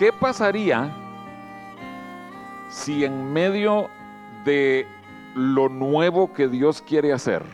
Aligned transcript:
¿qué 0.00 0.14
pasaría 0.14 0.90
si 2.70 3.04
en 3.04 3.30
medio 3.34 3.90
de 4.46 4.88
lo 5.34 5.68
nuevo 5.68 6.32
que 6.32 6.48
Dios 6.48 6.80
quiere 6.80 7.12
hacer, 7.12 7.44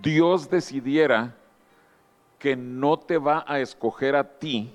Dios 0.00 0.48
decidiera 0.48 1.34
que 2.38 2.54
no 2.54 2.96
te 3.00 3.18
va 3.18 3.44
a 3.48 3.58
escoger 3.58 4.14
a 4.14 4.22
ti 4.22 4.72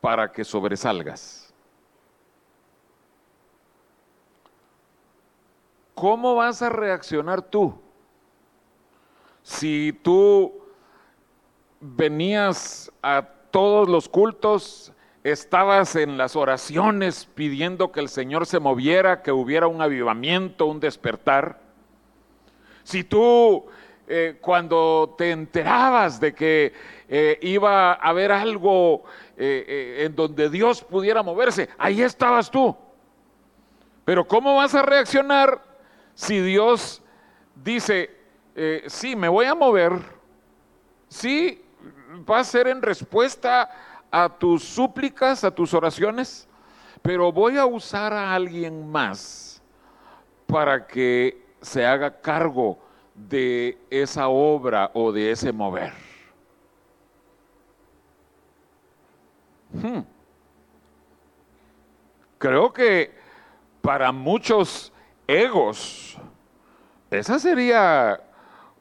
para 0.00 0.32
que 0.32 0.42
sobresalgas? 0.42 1.52
¿Cómo 5.94 6.36
vas 6.36 6.62
a 6.62 6.70
reaccionar 6.70 7.42
tú? 7.42 7.78
Si 9.42 9.92
tú 10.02 10.50
venías 11.78 12.90
a 13.02 13.33
todos 13.54 13.88
los 13.88 14.08
cultos, 14.08 14.92
estabas 15.22 15.94
en 15.94 16.18
las 16.18 16.34
oraciones 16.34 17.28
pidiendo 17.36 17.92
que 17.92 18.00
el 18.00 18.08
Señor 18.08 18.46
se 18.46 18.58
moviera, 18.58 19.22
que 19.22 19.30
hubiera 19.30 19.68
un 19.68 19.80
avivamiento, 19.80 20.66
un 20.66 20.80
despertar. 20.80 21.60
Si 22.82 23.04
tú 23.04 23.64
eh, 24.08 24.38
cuando 24.40 25.14
te 25.16 25.30
enterabas 25.30 26.18
de 26.18 26.34
que 26.34 26.72
eh, 27.08 27.38
iba 27.42 27.92
a 27.92 27.94
haber 27.94 28.32
algo 28.32 29.04
eh, 29.36 30.02
en 30.04 30.16
donde 30.16 30.50
Dios 30.50 30.82
pudiera 30.82 31.22
moverse, 31.22 31.68
ahí 31.78 32.02
estabas 32.02 32.50
tú. 32.50 32.76
Pero 34.04 34.26
¿cómo 34.26 34.56
vas 34.56 34.74
a 34.74 34.82
reaccionar 34.82 35.62
si 36.16 36.40
Dios 36.40 37.04
dice, 37.54 38.10
sí, 38.88 39.14
me 39.14 39.28
voy 39.28 39.46
a 39.46 39.54
mover, 39.54 39.92
sí, 41.06 41.63
va 42.28 42.40
a 42.40 42.44
ser 42.44 42.68
en 42.68 42.82
respuesta 42.82 43.70
a 44.10 44.28
tus 44.28 44.62
súplicas, 44.62 45.42
a 45.44 45.50
tus 45.50 45.74
oraciones, 45.74 46.48
pero 47.02 47.32
voy 47.32 47.56
a 47.58 47.66
usar 47.66 48.12
a 48.12 48.34
alguien 48.34 48.90
más 48.90 49.60
para 50.46 50.86
que 50.86 51.42
se 51.60 51.84
haga 51.84 52.20
cargo 52.20 52.78
de 53.14 53.78
esa 53.90 54.28
obra 54.28 54.90
o 54.94 55.10
de 55.10 55.30
ese 55.30 55.52
mover. 55.52 55.92
Hmm. 59.72 60.00
Creo 62.38 62.72
que 62.72 63.12
para 63.80 64.12
muchos 64.12 64.92
egos, 65.26 66.16
esa 67.10 67.38
sería 67.38 68.20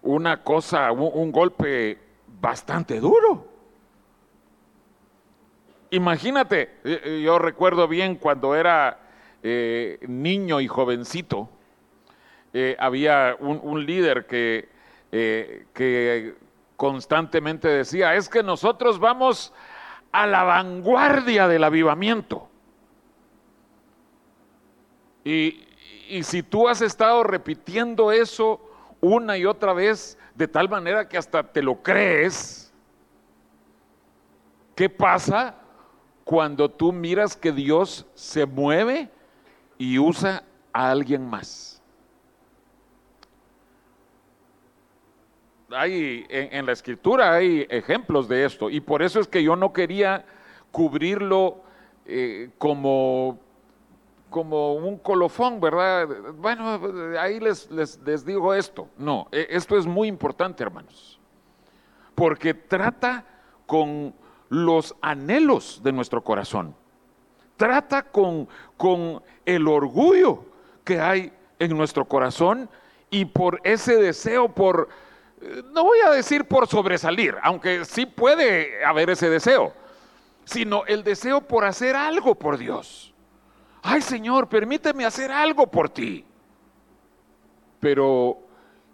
una 0.02 0.44
cosa, 0.44 0.92
un 0.92 1.32
golpe 1.32 2.03
bastante 2.44 3.00
duro. 3.00 3.48
Imagínate, 5.92 6.62
eh, 6.84 7.02
eh, 7.06 7.22
yo 7.24 7.40
recuerdo 7.40 7.88
bien 7.88 8.16
cuando 8.16 8.54
era 8.54 9.00
eh, 9.42 9.98
niño 10.08 10.60
y 10.60 10.68
jovencito, 10.68 11.50
había 12.78 13.36
un, 13.40 13.84
líder 13.84 14.28
que, 14.28 14.70
que 15.10 16.36
constantemente 16.78 17.68
decía, 17.68 18.14
es 18.14 18.30
que 18.30 18.44
nosotros 18.44 19.00
vamos 19.00 19.52
a 20.12 20.28
la 20.28 20.44
vanguardia 20.44 21.48
del 21.48 21.64
avivamiento. 21.64 22.48
Y, 25.24 25.66
y, 26.10 26.22
si 26.22 26.44
tú 26.44 26.68
has 26.68 26.82
estado 26.82 27.24
repitiendo 27.24 28.12
eso 28.12 28.62
una 29.02 29.36
y 29.36 29.46
otra 29.46 29.74
vez, 29.74 30.20
de 30.36 30.48
tal 30.48 30.70
manera 30.70 31.08
que 31.08 31.18
hasta 31.18 31.44
te 31.44 31.62
lo 31.62 31.82
crees, 31.82 32.72
¿qué 34.76 34.90
pasa 34.90 35.56
cuando 36.24 36.70
tú 36.70 36.92
miras 36.92 37.36
que 37.36 37.52
Dios 37.52 38.06
se 38.16 38.46
mueve 38.46 39.10
y 39.78 40.00
usa 40.00 40.44
a 40.72 40.92
alguien 40.92 41.30
más. 41.30 41.82
Hay, 45.70 46.26
en, 46.30 46.66
la 46.68 46.72
escritura 46.72 47.34
hay 47.34 47.66
ejemplos 47.70 48.28
de 48.28 48.46
esto 48.46 48.70
y 48.70 48.80
por 48.80 49.02
eso 49.02 49.20
es 49.20 49.28
que 49.28 49.44
yo 49.44 49.56
no 49.56 49.74
quería 49.74 50.24
cubrirlo 50.72 51.64
eh, 52.06 52.52
como, 52.60 53.40
como 54.34 54.74
un 54.74 54.98
colofón, 54.98 55.62
¿verdad? 55.62 56.08
Bueno, 56.38 56.82
ahí 57.20 57.40
les, 57.40 57.70
les 57.70 58.26
digo 58.26 58.56
esto. 58.56 58.90
No, 58.98 59.28
e, 59.32 59.46
esto 59.52 59.78
es 59.78 59.86
muy 59.86 60.08
importante, 60.08 60.64
hermanos, 60.64 61.20
porque 62.16 62.56
trata 62.56 63.24
con 63.68 64.16
los 64.50 64.96
anhelos 65.02 65.82
de 65.84 65.92
nuestro 65.92 66.24
corazón. 66.24 66.76
Trata 67.58 68.02
con, 68.02 68.50
con 68.76 69.22
el 69.46 69.68
orgullo 69.68 70.46
que 70.84 71.00
hay 71.00 71.32
en 71.60 71.78
nuestro 71.78 72.06
corazón 72.06 72.68
y 73.12 73.26
por 73.26 73.62
ese 73.64 73.98
deseo 73.98 74.50
por, 74.50 74.90
no 75.74 75.84
voy 75.84 76.00
a 76.00 76.10
decir 76.10 76.46
por 76.46 76.68
sobresalir, 76.68 77.36
aunque 77.44 77.86
sí 77.86 78.08
puede 78.08 78.84
haber 78.84 79.12
ese 79.12 79.30
deseo, 79.30 79.74
sino 80.44 80.86
el 80.88 81.04
deseo 81.04 81.42
por 81.42 81.66
hacer 81.66 81.96
algo 81.96 82.34
por 82.34 82.58
Dios. 82.58 83.13
Ay 83.84 84.02
Señor, 84.02 84.48
permíteme 84.48 85.06
hacer 85.06 85.30
algo 85.30 85.68
por 85.68 85.90
ti. 85.90 86.26
Pero, 87.82 88.40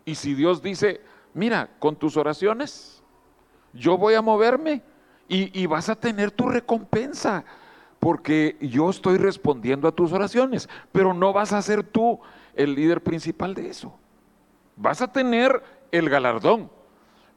¿y 0.03 0.15
si 0.15 0.33
Dios 0.33 0.63
dice, 0.63 0.99
mira, 1.35 1.69
con 1.77 1.95
tus 1.95 2.17
oraciones, 2.17 3.03
yo 3.71 3.99
voy 3.99 4.15
a 4.15 4.23
moverme 4.23 4.81
y, 5.27 5.67
vas 5.67 5.89
a 5.89 5.95
tener 5.95 6.31
tu 6.31 6.47
recompensa, 6.49 7.45
porque 7.99 8.57
yo 8.61 8.89
estoy 8.89 9.19
respondiendo 9.19 9.87
a 9.87 9.91
tus 9.91 10.11
oraciones, 10.11 10.67
pero 10.91 11.13
no 11.13 11.33
vas 11.33 11.53
a 11.53 11.61
ser 11.61 11.83
tú 11.83 12.19
el 12.55 12.73
líder 12.73 13.03
principal 13.03 13.53
de 13.53 13.69
eso. 13.69 13.95
Vas 14.75 15.03
a 15.03 15.11
tener 15.11 15.61
el 15.91 16.09
galardón, 16.09 16.71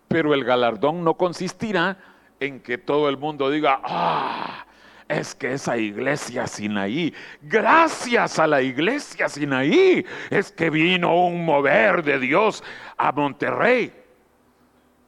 pero 0.08 0.32
el 0.32 0.42
galardón 0.42 1.04
no 1.04 1.18
consistirá 1.18 1.98
en 2.40 2.60
que 2.60 2.78
todo 2.78 3.10
el 3.10 3.18
mundo 3.18 3.50
diga, 3.50 3.78
ah, 3.84 4.64
es 5.12 5.34
que 5.34 5.52
esa 5.52 5.76
iglesia 5.76 6.46
Sinaí, 6.46 7.14
gracias 7.40 8.38
a 8.38 8.46
la 8.46 8.62
iglesia 8.62 9.28
Sinaí, 9.28 10.04
es 10.30 10.52
que 10.52 10.70
vino 10.70 11.26
un 11.26 11.44
mover 11.44 12.02
de 12.02 12.18
Dios 12.18 12.62
a 12.96 13.12
Monterrey. 13.12 13.92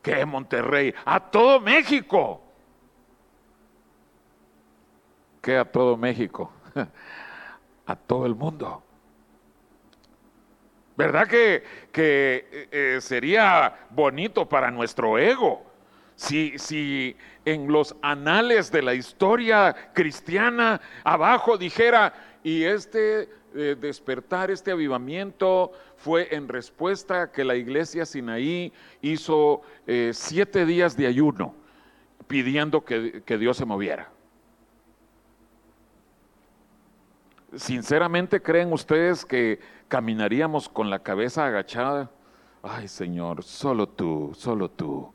¿Qué 0.03 0.25
Monterrey? 0.25 0.95
A 1.05 1.19
todo 1.19 1.61
México 1.61 2.45
que 5.45 5.59
a 5.59 5.65
todo 5.65 5.97
México? 5.97 6.51
a 7.87 7.95
todo 7.95 8.25
el 8.25 8.35
mundo. 8.35 8.83
¿Verdad 10.97 11.29
que, 11.29 11.63
que 11.93 12.49
eh, 12.51 12.69
eh, 12.73 13.01
sería 13.01 13.87
bonito 13.91 14.49
para 14.49 14.71
nuestro 14.71 15.19
ego 15.19 15.63
si, 16.17 16.59
si 16.59 17.17
en 17.45 17.71
los 17.71 17.95
anales 18.03 18.71
de 18.71 18.83
la 18.83 18.95
historia 18.95 19.75
cristiana 19.93 20.81
abajo 21.03 21.59
dijera, 21.59 22.15
y 22.43 22.65
este 22.65 23.29
eh, 23.55 23.77
despertar, 23.81 24.51
este 24.51 24.71
avivamiento 24.71 25.73
fue 25.97 26.35
en 26.35 26.49
respuesta 26.49 27.23
a 27.23 27.33
que 27.33 27.45
la 27.45 27.57
iglesia 27.57 28.05
Sinaí 28.05 28.73
hizo 29.01 29.63
siete 30.13 30.67
días 30.67 30.97
de 30.97 31.07
ayuno 31.07 31.55
pidiendo 32.27 32.85
que, 32.85 33.23
que 33.25 33.39
Dios 33.39 33.57
se 33.57 33.65
moviera? 33.65 34.15
sinceramente 37.57 38.43
creen 38.43 38.73
ustedes 38.73 39.25
que 39.25 39.61
caminaríamos 39.89 40.69
con 40.69 40.91
la 40.91 40.99
cabeza 40.99 41.47
agachada? 41.47 42.11
Ay 42.63 42.89
Señor, 42.89 43.43
solo 43.43 43.89
tú, 43.89 44.33
solo 44.35 44.71
tú. 44.71 45.13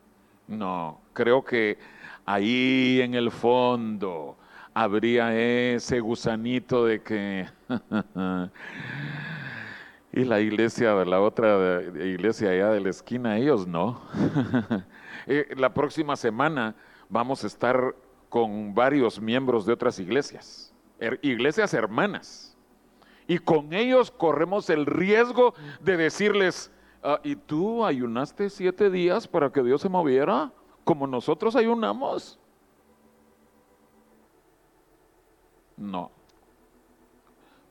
No, 0.49 0.99
creo 1.13 1.45
que 1.45 1.77
ahí 2.25 2.99
en 3.01 3.13
el 3.13 3.31
fondo 3.31 4.37
habría 4.73 5.33
ese 5.33 6.01
gusanito 6.01 6.85
de 6.85 7.01
que... 7.01 7.47
y 10.11 10.25
la 10.25 10.41
iglesia, 10.41 10.93
la 11.05 11.21
otra 11.21 11.81
iglesia 11.81 12.49
allá 12.49 12.71
de 12.71 12.81
la 12.81 12.89
esquina, 12.89 13.37
ellos 13.37 13.65
no. 13.65 14.01
Eh, 15.31 15.53
la 15.57 15.71
próxima 15.71 16.15
semana 16.15 16.73
vamos 17.07 17.43
a 17.43 17.47
estar 17.47 17.93
con 18.29 18.73
varios 18.73 19.21
miembros 19.21 19.63
de 19.63 19.73
otras 19.73 19.99
iglesias 19.99 20.73
iglesias 21.21 21.73
hermanas. 21.73 22.57
Y 23.27 23.37
con 23.37 23.73
ellos 23.73 24.11
corremos 24.11 24.69
el 24.69 24.85
riesgo 24.85 25.53
de 25.81 25.97
decirles, 25.97 26.71
ah, 27.03 27.19
¿y 27.23 27.35
tú 27.35 27.85
ayunaste 27.85 28.49
siete 28.49 28.89
días 28.89 29.27
para 29.27 29.51
que 29.51 29.63
Dios 29.63 29.81
se 29.81 29.89
moviera 29.89 30.51
como 30.83 31.07
nosotros 31.07 31.55
ayunamos? 31.55 32.39
No. 35.77 36.11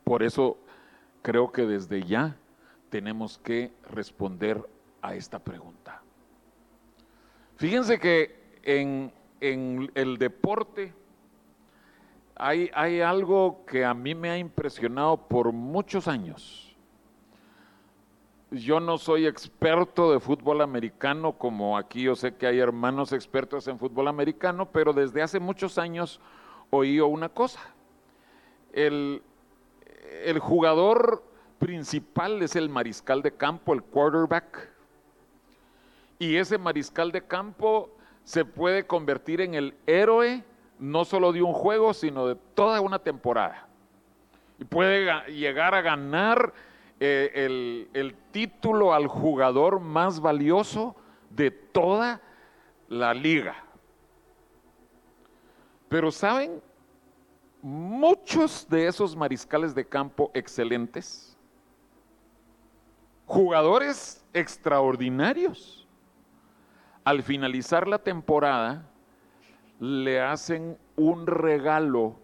Por 0.04 0.22
eso 0.22 0.56
creo 1.22 1.52
que 1.52 1.66
desde 1.66 2.02
ya 2.02 2.36
tenemos 2.88 3.38
que 3.38 3.72
responder 3.90 4.66
a 5.02 5.14
esta 5.14 5.38
pregunta. 5.38 6.02
Fíjense 7.56 7.98
que 7.98 8.58
en, 8.62 9.12
en 9.40 9.90
el 9.94 10.16
deporte 10.16 10.94
hay, 12.34 12.70
hay 12.72 13.00
algo 13.00 13.64
que 13.66 13.84
a 13.84 13.92
mí 13.92 14.14
me 14.14 14.30
ha 14.30 14.38
impresionado 14.38 15.16
por 15.16 15.52
muchos 15.52 16.06
años. 16.08 16.67
Yo 18.50 18.80
no 18.80 18.96
soy 18.96 19.26
experto 19.26 20.10
de 20.10 20.20
fútbol 20.20 20.62
americano, 20.62 21.32
como 21.32 21.76
aquí 21.76 22.02
yo 22.02 22.16
sé 22.16 22.34
que 22.34 22.46
hay 22.46 22.58
hermanos 22.58 23.12
expertos 23.12 23.68
en 23.68 23.78
fútbol 23.78 24.08
americano, 24.08 24.70
pero 24.70 24.94
desde 24.94 25.20
hace 25.20 25.38
muchos 25.38 25.76
años 25.76 26.18
oí 26.70 26.98
una 26.98 27.28
cosa. 27.28 27.60
El, 28.72 29.22
el 30.24 30.38
jugador 30.38 31.22
principal 31.58 32.40
es 32.42 32.56
el 32.56 32.70
mariscal 32.70 33.20
de 33.20 33.32
campo, 33.32 33.74
el 33.74 33.82
quarterback. 33.82 34.70
Y 36.18 36.36
ese 36.36 36.56
mariscal 36.56 37.12
de 37.12 37.22
campo 37.22 37.90
se 38.24 38.46
puede 38.46 38.86
convertir 38.86 39.42
en 39.42 39.54
el 39.54 39.74
héroe 39.86 40.42
no 40.78 41.04
solo 41.04 41.32
de 41.32 41.42
un 41.42 41.52
juego, 41.52 41.92
sino 41.92 42.26
de 42.26 42.36
toda 42.54 42.80
una 42.80 42.98
temporada. 42.98 43.66
Y 44.58 44.64
puede 44.64 45.30
llegar 45.30 45.74
a 45.74 45.82
ganar 45.82 46.54
eh, 47.00 47.30
el, 47.34 47.88
el 47.94 48.14
título 48.32 48.92
al 48.92 49.06
jugador 49.06 49.80
más 49.80 50.20
valioso 50.20 50.96
de 51.30 51.50
toda 51.50 52.20
la 52.88 53.14
liga. 53.14 53.56
Pero 55.88 56.10
¿saben? 56.10 56.60
Muchos 57.62 58.68
de 58.68 58.86
esos 58.86 59.16
mariscales 59.16 59.74
de 59.74 59.84
campo 59.84 60.30
excelentes, 60.32 61.36
jugadores 63.26 64.24
extraordinarios, 64.32 65.86
al 67.04 67.22
finalizar 67.22 67.88
la 67.88 67.98
temporada, 67.98 68.88
le 69.80 70.20
hacen 70.20 70.78
un 70.96 71.26
regalo 71.26 72.16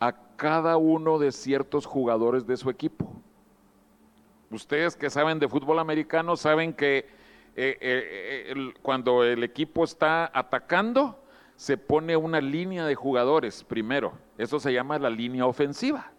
a 0.00 0.12
cada 0.36 0.76
uno 0.76 1.18
de 1.18 1.32
ciertos 1.32 1.86
jugadores 1.86 2.46
de 2.46 2.56
su 2.56 2.70
equipo. 2.70 3.15
Ustedes 4.50 4.96
que 4.96 5.10
saben 5.10 5.38
de 5.38 5.48
fútbol 5.48 5.78
americano 5.78 6.36
saben 6.36 6.72
que 6.72 6.98
eh, 7.58 7.78
eh, 7.80 8.52
eh, 8.54 8.74
cuando 8.82 9.24
el 9.24 9.42
equipo 9.42 9.82
está 9.82 10.30
atacando, 10.32 11.18
se 11.56 11.78
pone 11.78 12.16
una 12.16 12.40
línea 12.40 12.84
de 12.84 12.94
jugadores 12.94 13.64
primero. 13.64 14.12
Eso 14.36 14.60
se 14.60 14.72
llama 14.72 14.98
la 14.98 15.10
línea 15.10 15.46
ofensiva. 15.46 16.12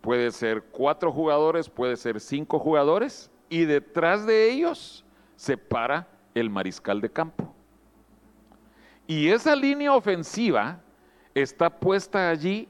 Puede 0.00 0.30
ser 0.30 0.62
cuatro 0.62 1.10
jugadores, 1.10 1.68
puede 1.68 1.96
ser 1.96 2.20
cinco 2.20 2.60
jugadores, 2.60 3.30
y 3.48 3.64
detrás 3.64 4.24
de 4.24 4.50
ellos 4.50 5.04
se 5.34 5.56
para 5.56 6.06
el 6.32 6.48
mariscal 6.48 7.00
de 7.00 7.10
campo. 7.10 7.52
Y 9.08 9.28
esa 9.28 9.56
línea 9.56 9.92
ofensiva 9.92 10.80
está 11.34 11.68
puesta 11.68 12.30
allí 12.30 12.68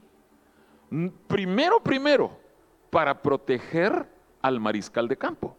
primero, 1.27 1.81
primero, 1.81 2.39
para 2.89 3.21
proteger 3.21 4.07
al 4.41 4.59
mariscal 4.59 5.07
de 5.07 5.17
campo. 5.17 5.55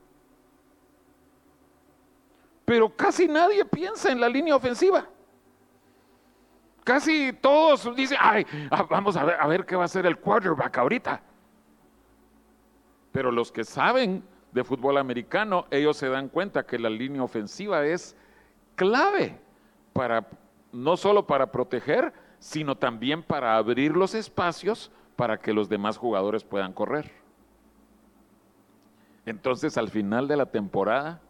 Pero 2.64 2.94
casi 2.94 3.26
nadie 3.26 3.64
piensa 3.64 4.10
en 4.10 4.20
la 4.20 4.28
línea 4.28 4.54
ofensiva. 4.54 5.06
Casi 6.84 7.32
todos 7.34 7.94
dicen, 7.94 8.18
ay, 8.20 8.46
ah, 8.70 8.82
vamos 8.88 9.16
a 9.16 9.24
ver, 9.24 9.36
a 9.40 9.46
ver 9.46 9.66
qué 9.66 9.76
va 9.76 9.82
a 9.82 9.84
hacer 9.86 10.06
el 10.06 10.18
quarterback 10.18 10.78
ahorita. 10.78 11.20
Pero 13.12 13.30
los 13.30 13.50
que 13.52 13.64
saben 13.64 14.22
de 14.52 14.64
fútbol 14.64 14.98
americano, 14.98 15.66
ellos 15.70 15.96
se 15.96 16.08
dan 16.08 16.28
cuenta 16.28 16.66
que 16.66 16.78
la 16.78 16.90
línea 16.90 17.22
ofensiva 17.22 17.84
es 17.84 18.16
clave 18.74 19.38
para 19.92 20.26
no 20.72 20.96
solo 20.96 21.26
para 21.26 21.50
proteger, 21.50 22.12
sino 22.38 22.76
también 22.76 23.22
para 23.22 23.56
abrir 23.56 23.96
los 23.96 24.14
espacios 24.14 24.90
para 25.18 25.40
que 25.40 25.52
los 25.52 25.68
demás 25.68 25.96
jugadores 25.96 26.44
puedan 26.44 26.72
correr. 26.72 27.10
Entonces 29.26 29.76
al 29.76 29.88
final 29.88 30.28
de 30.28 30.36
la 30.36 30.46
temporada 30.46 31.20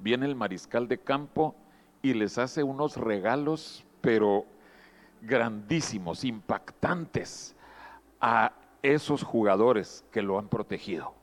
viene 0.00 0.26
el 0.26 0.34
mariscal 0.34 0.88
de 0.88 0.98
campo 0.98 1.54
y 2.02 2.14
les 2.14 2.38
hace 2.38 2.64
unos 2.64 2.96
regalos, 2.96 3.84
pero 4.00 4.46
grandísimos, 5.22 6.24
impactantes 6.24 7.54
a 8.20 8.52
esos 8.82 9.22
jugadores 9.22 10.04
que 10.10 10.20
lo 10.20 10.36
han 10.36 10.48
protegido. 10.48 11.14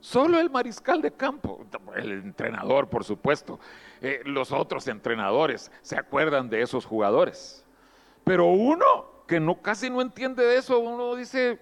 Solo 0.00 0.38
el 0.38 0.50
mariscal 0.50 1.00
de 1.00 1.12
campo, 1.12 1.64
el 1.96 2.12
entrenador, 2.12 2.90
por 2.90 3.04
supuesto, 3.04 3.58
eh, 4.02 4.20
los 4.26 4.52
otros 4.52 4.86
entrenadores 4.86 5.72
se 5.80 5.96
acuerdan 5.96 6.50
de 6.50 6.60
esos 6.60 6.84
jugadores. 6.84 7.64
Pero 8.22 8.48
uno 8.48 9.03
que 9.26 9.40
no 9.40 9.60
casi 9.60 9.90
no 9.90 10.00
entiende 10.00 10.44
de 10.44 10.56
eso, 10.56 10.78
uno 10.78 11.14
dice, 11.14 11.60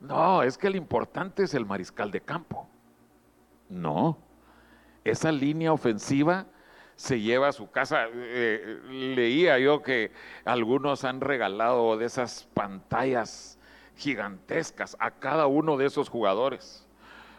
no, 0.00 0.42
es 0.42 0.56
que 0.56 0.66
el 0.66 0.76
importante 0.76 1.42
es 1.42 1.54
el 1.54 1.66
mariscal 1.66 2.10
de 2.10 2.20
campo. 2.20 2.68
No, 3.68 4.18
esa 5.04 5.30
línea 5.30 5.72
ofensiva 5.72 6.46
se 6.96 7.20
lleva 7.20 7.48
a 7.48 7.52
su 7.52 7.70
casa. 7.70 8.06
Eh, 8.12 8.80
leía 8.90 9.58
yo 9.58 9.82
que 9.82 10.12
algunos 10.44 11.04
han 11.04 11.20
regalado 11.20 11.96
de 11.96 12.06
esas 12.06 12.48
pantallas 12.52 13.58
gigantescas 13.96 14.96
a 14.98 15.10
cada 15.10 15.46
uno 15.46 15.76
de 15.76 15.86
esos 15.86 16.08
jugadores. 16.08 16.86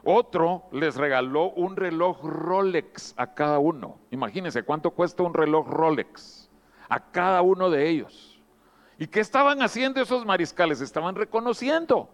Otro 0.03 0.63
les 0.71 0.95
regaló 0.95 1.51
un 1.51 1.75
reloj 1.75 2.23
Rolex 2.23 3.13
a 3.17 3.35
cada 3.35 3.59
uno. 3.59 3.99
Imagínense 4.09 4.63
cuánto 4.63 4.91
cuesta 4.91 5.21
un 5.23 5.33
reloj 5.33 5.67
Rolex 5.67 6.49
a 6.89 7.11
cada 7.11 7.41
uno 7.41 7.69
de 7.69 7.87
ellos. 7.87 8.30
¿Y 9.01 9.07
qué 9.07 9.19
estaban 9.19 9.63
haciendo 9.63 9.99
esos 9.99 10.27
mariscales? 10.27 10.79
Estaban 10.79 11.15
reconociendo. 11.15 12.07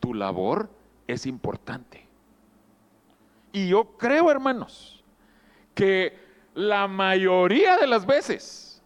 Tu 0.00 0.14
labor 0.14 0.70
es 1.06 1.26
importante. 1.26 2.08
Y 3.52 3.68
yo 3.68 3.98
creo, 3.98 4.30
hermanos, 4.30 5.04
que 5.74 6.18
la 6.54 6.88
mayoría 6.88 7.76
de 7.76 7.86
las 7.86 8.06
veces 8.06 8.82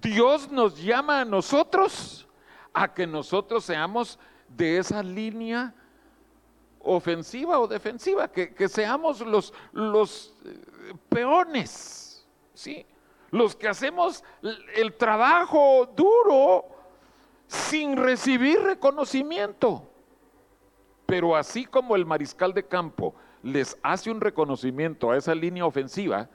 Dios 0.00 0.50
nos 0.50 0.82
llama 0.82 1.20
a 1.20 1.24
nosotros 1.26 2.26
a 2.72 2.94
que 2.94 3.06
nosotros 3.06 3.62
seamos 3.62 4.18
de 4.48 4.78
esa 4.78 5.02
línea 5.02 5.74
ofensiva 6.80 7.60
o 7.60 7.68
defensiva, 7.68 8.28
que, 8.28 8.68
seamos 8.70 9.20
los, 9.20 9.52
los 9.72 10.34
eh, 10.46 10.94
peones, 11.10 12.26
¿sí? 12.54 12.86
Los 13.30 13.56
que 13.56 13.68
hacemos 13.68 14.24
el 14.74 14.94
trabajo 14.94 15.90
duro 15.96 16.64
sin 17.46 17.96
recibir 17.96 18.60
reconocimiento. 18.60 19.88
Pero 21.06 21.36
así 21.36 21.64
como 21.64 21.94
el 21.94 22.06
mariscal 22.06 22.52
de 22.52 22.66
campo 22.66 23.14
les 23.42 23.78
hace 23.82 24.10
un 24.10 24.20
reconocimiento 24.20 25.10
a 25.10 25.16
esa 25.16 25.34
línea 25.34 25.64
ofensiva, 25.64 26.28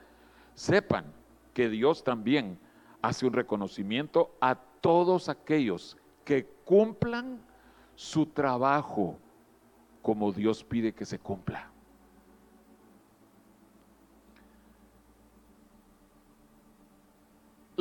sepan 0.54 1.06
que 1.54 1.70
Dios 1.70 2.04
también 2.04 2.58
hace 3.02 3.26
un 3.26 3.34
reconocimiento 3.34 4.34
a 4.40 4.56
todos 4.56 5.28
aquellos 5.28 5.98
que 6.24 6.46
cumplan 6.64 7.42
su 7.96 8.26
trabajo 8.26 9.18
como 10.02 10.32
Dios 10.32 10.64
pide 10.64 10.94
que 10.94 11.06
se 11.06 11.20
cumpla. 11.20 11.71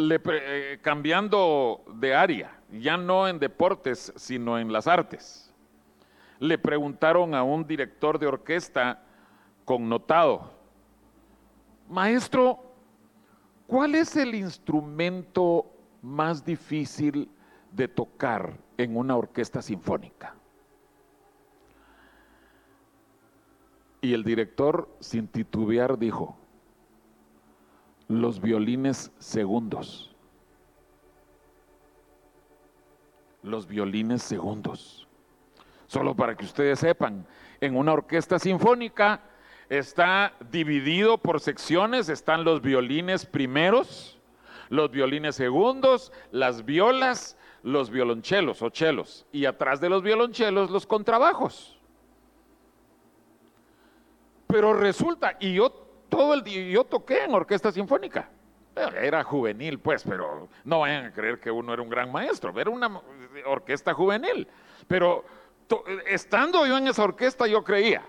Eh, 0.09 0.78
cambiando 0.80 1.83
de 1.95 2.14
área, 2.14 2.59
ya 2.71 2.97
no 2.97 3.28
en 3.28 3.38
deportes, 3.38 4.12
sino 4.16 4.59
en 4.59 4.73
las 4.73 4.87
artes, 4.87 5.52
le 6.38 6.57
preguntaron 6.57 7.35
a 7.35 7.42
un 7.42 7.66
director 7.66 8.19
de 8.19 8.26
orquesta 8.26 9.02
connotado, 9.66 10.50
maestro, 11.88 12.61
¿cuál 13.66 13.95
es 13.95 14.16
el 14.16 14.35
instrumento 14.35 15.66
más 16.00 16.45
difícil 16.45 17.28
de 17.71 17.87
tocar 17.87 18.54
en 18.78 18.97
una 18.97 19.16
orquesta 19.16 19.61
sinfónica? 19.61 20.35
Y 24.00 24.14
el 24.14 24.25
director, 24.25 24.88
sin 25.00 25.28
titubear, 25.28 25.99
dijo, 25.99 26.39
los 28.11 28.40
violines 28.40 29.12
segundos. 29.21 30.11
Los 33.45 33.69
violines 33.69 34.21
segundos. 34.21 35.07
Solo 35.87 36.17
para 36.17 36.37
que 36.37 36.45
ustedes 36.45 36.81
sepan, 36.81 37.25
en 37.61 37.76
una 37.76 37.93
orquesta 37.93 38.40
sinfónica 38.40 39.23
está 39.69 40.35
dividido 40.50 41.19
por 41.19 41.40
secciones, 41.40 42.09
están 42.09 42.43
los 42.43 42.61
violines 42.61 43.26
primeros, 43.26 44.19
los 44.71 44.90
violines 44.90 45.37
segundos, 45.37 46.12
las 46.33 46.64
violas, 46.64 47.37
los 47.62 47.90
violonchelos 47.90 48.61
o 48.61 48.71
chelos, 48.71 49.25
y 49.31 49.45
atrás 49.45 49.81
de 49.81 49.88
los 49.88 50.02
violonchelos 50.02 50.69
los 50.71 50.85
contrabajos. 50.85 51.79
Pero 54.49 54.75
resulta, 54.75 55.37
y 55.38 55.55
yo 55.55 55.89
todo 56.11 56.35
el 56.35 56.43
día, 56.43 56.69
yo 56.69 56.85
toqué 56.85 57.25
en 57.25 57.35
orquesta 57.35 57.73
sinfónica, 57.73 58.29
Era 58.76 59.25
juvenil, 59.25 59.79
pues, 59.79 60.05
pero 60.05 60.49
no 60.64 60.81
vayan 60.81 61.07
a 61.07 61.12
creer 61.12 61.40
que 61.40 61.50
uno 61.50 61.73
era 61.73 61.83
un 61.83 61.88
gran 61.88 62.11
maestro, 62.12 62.59
era 62.59 62.71
una 62.71 63.00
orquesta 63.47 63.95
juvenil. 63.95 64.47
Pero 64.87 65.25
estando 66.07 66.67
yo 66.67 66.79
en 66.79 66.88
esa 66.88 67.05
orquesta, 67.05 67.47
yo 67.47 67.64
creía, 67.64 68.02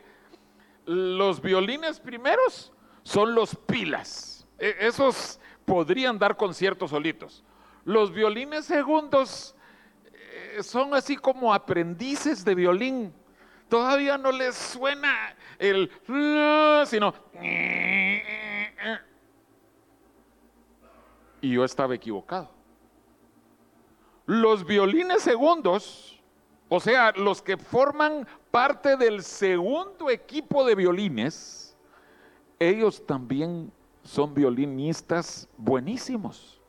los 0.86 1.42
violines 1.42 2.00
primeros 2.00 2.74
son 3.04 3.36
los 3.36 3.56
pilas. 3.56 4.48
E, 4.58 4.76
esos 4.80 5.40
podrían 5.66 6.18
dar 6.18 6.36
conciertos 6.38 6.92
solitos. 6.92 7.44
Los 7.84 8.12
violines 8.14 8.66
segundos 8.66 9.56
eh, 10.14 10.64
son 10.64 10.94
así 10.94 11.18
como 11.18 11.54
aprendices 11.54 12.46
de 12.46 12.56
violín. 12.56 13.14
Todavía 13.70 14.18
no 14.18 14.32
les 14.32 14.56
suena 14.56 15.36
el 15.62 15.92
sino 16.88 17.14
y 21.42 21.52
yo 21.52 21.66
estaba 21.66 21.96
equivocado. 21.96 22.50
Los 24.26 24.66
violines 24.66 25.24
segundos, 25.24 26.22
o 26.70 26.80
sea, 26.80 27.12
los 27.12 27.42
que 27.42 27.58
forman 27.58 28.28
parte 28.52 28.96
del 28.96 29.24
segundo 29.24 30.10
equipo 30.10 30.64
de 30.64 30.76
violines, 30.76 31.76
ellos 32.60 33.06
también 33.06 33.72
son 34.04 34.34
violinistas 34.34 35.50
buenísimos. 35.58 36.62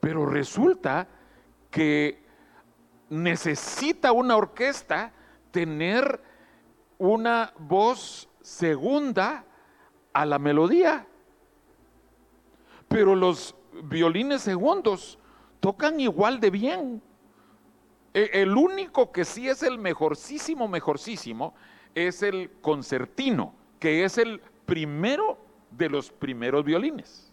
Pero 0.00 0.26
resulta 0.26 1.06
que 1.70 2.22
necesita 3.08 4.12
una 4.12 4.36
orquesta 4.36 5.12
tener 5.50 6.31
una 7.02 7.52
voz 7.58 8.28
segunda 8.42 9.44
a 10.12 10.24
la 10.24 10.38
melodía. 10.38 11.04
Pero 12.86 13.16
los 13.16 13.56
violines 13.84 14.42
segundos 14.42 15.18
tocan 15.58 15.98
igual 15.98 16.38
de 16.38 16.50
bien. 16.50 17.02
E, 18.14 18.30
el 18.34 18.56
único 18.56 19.10
que 19.10 19.24
sí 19.24 19.48
es 19.48 19.64
el 19.64 19.78
mejorcísimo, 19.78 20.68
mejorcísimo, 20.68 21.54
es 21.92 22.22
el 22.22 22.50
concertino, 22.60 23.52
que 23.80 24.04
es 24.04 24.18
el 24.18 24.40
primero 24.64 25.38
de 25.72 25.88
los 25.88 26.10
primeros 26.10 26.64
violines. 26.64 27.32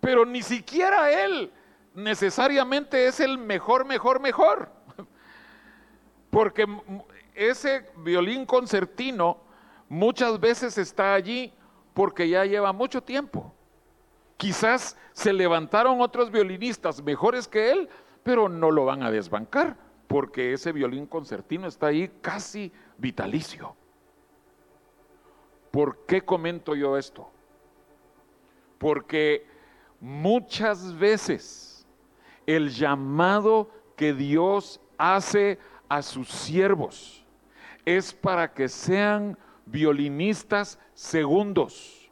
Pero 0.00 0.24
ni 0.24 0.42
siquiera 0.42 1.24
él 1.24 1.50
necesariamente 1.94 3.06
es 3.06 3.18
el 3.18 3.36
mejor, 3.36 3.84
mejor, 3.84 4.20
mejor. 4.20 4.70
Porque 6.30 6.66
ese 7.34 7.86
violín 7.96 8.44
concertino 8.46 9.38
muchas 9.88 10.38
veces 10.40 10.78
está 10.78 11.14
allí 11.14 11.52
porque 11.94 12.28
ya 12.28 12.44
lleva 12.44 12.72
mucho 12.72 13.02
tiempo. 13.02 13.52
Quizás 14.36 14.96
se 15.12 15.32
levantaron 15.32 16.00
otros 16.00 16.30
violinistas 16.30 17.02
mejores 17.02 17.46
que 17.46 17.70
él, 17.70 17.88
pero 18.22 18.48
no 18.48 18.70
lo 18.70 18.84
van 18.84 19.02
a 19.02 19.10
desbancar, 19.10 19.76
porque 20.06 20.52
ese 20.52 20.72
violín 20.72 21.06
concertino 21.06 21.68
está 21.68 21.88
ahí 21.88 22.10
casi 22.20 22.72
vitalicio. 22.98 23.76
¿Por 25.70 26.04
qué 26.06 26.22
comento 26.22 26.74
yo 26.74 26.96
esto? 26.98 27.30
Porque 28.78 29.46
muchas 30.00 30.98
veces 30.98 31.86
el 32.46 32.70
llamado 32.70 33.70
que 33.96 34.12
Dios 34.12 34.80
hace 34.98 35.58
a 35.88 36.02
sus 36.02 36.28
siervos 36.28 37.21
es 37.84 38.12
para 38.12 38.52
que 38.52 38.68
sean 38.68 39.36
violinistas 39.66 40.78
segundos. 40.94 42.10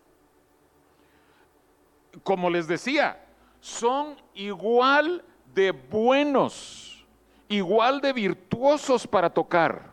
Como 2.23 2.51
les 2.51 2.67
decía, 2.67 3.25
son 3.61 4.17
igual 4.35 5.25
de 5.55 5.71
buenos, 5.73 7.07
igual 7.49 8.01
de 8.01 8.13
virtuosos 8.13 9.07
para 9.07 9.31
tocar, 9.31 9.93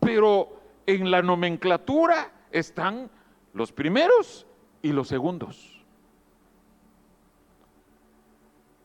pero 0.00 0.60
en 0.86 1.10
la 1.10 1.22
nomenclatura 1.22 2.32
están 2.50 3.10
los 3.52 3.72
primeros 3.72 4.46
y 4.80 4.92
los 4.92 5.08
segundos. 5.08 5.82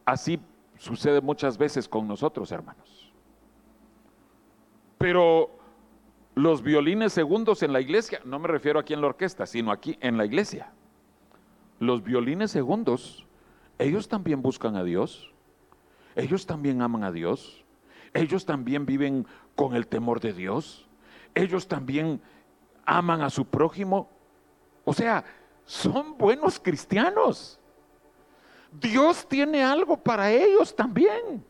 Así 0.06 0.40
sucede 0.78 1.22
muchas 1.22 1.58
veces 1.58 1.88
con 1.88 2.08
nosotros, 2.08 2.52
hermanos. 2.52 3.12
Pero 4.98 5.57
los 6.38 6.62
violines 6.62 7.14
segundos 7.14 7.64
en 7.64 7.74
la 7.74 7.82
iglesia, 7.82 8.22
no 8.24 8.38
me 8.38 8.48
refiero 8.48 8.80
aquí 8.80 8.94
en 8.94 9.02
la 9.02 9.08
orquesta, 9.08 9.48
sino 9.48 9.72
aquí 9.72 9.98
en 10.02 10.18
la 10.18 10.26
iglesia. 10.26 10.72
Los 11.80 12.04
violines 12.04 12.52
segundos, 12.52 13.26
ellos 13.80 14.08
también 14.08 14.44
buscan 14.44 14.76
a 14.76 14.84
Dios, 14.84 15.32
ellos 16.16 16.46
también 16.46 16.84
aman 16.84 17.04
a 17.04 17.12
Dios, 17.12 17.66
ellos 18.14 18.46
también 18.46 18.86
viven 18.86 19.26
con 19.56 19.76
el 19.76 19.88
temor 19.88 20.20
de 20.20 20.32
Dios, 20.32 20.88
ellos 21.34 21.68
también 21.68 22.22
aman 22.86 23.22
a 23.22 23.32
su 23.32 23.46
prójimo. 23.46 24.08
O 24.86 24.94
sea, 24.94 25.26
son 25.66 26.20
buenos 26.20 26.60
cristianos. 26.60 27.60
Dios 28.72 29.28
tiene 29.28 29.64
algo 29.64 29.98
para 29.98 30.32
ellos 30.32 30.76
también. 30.76 31.44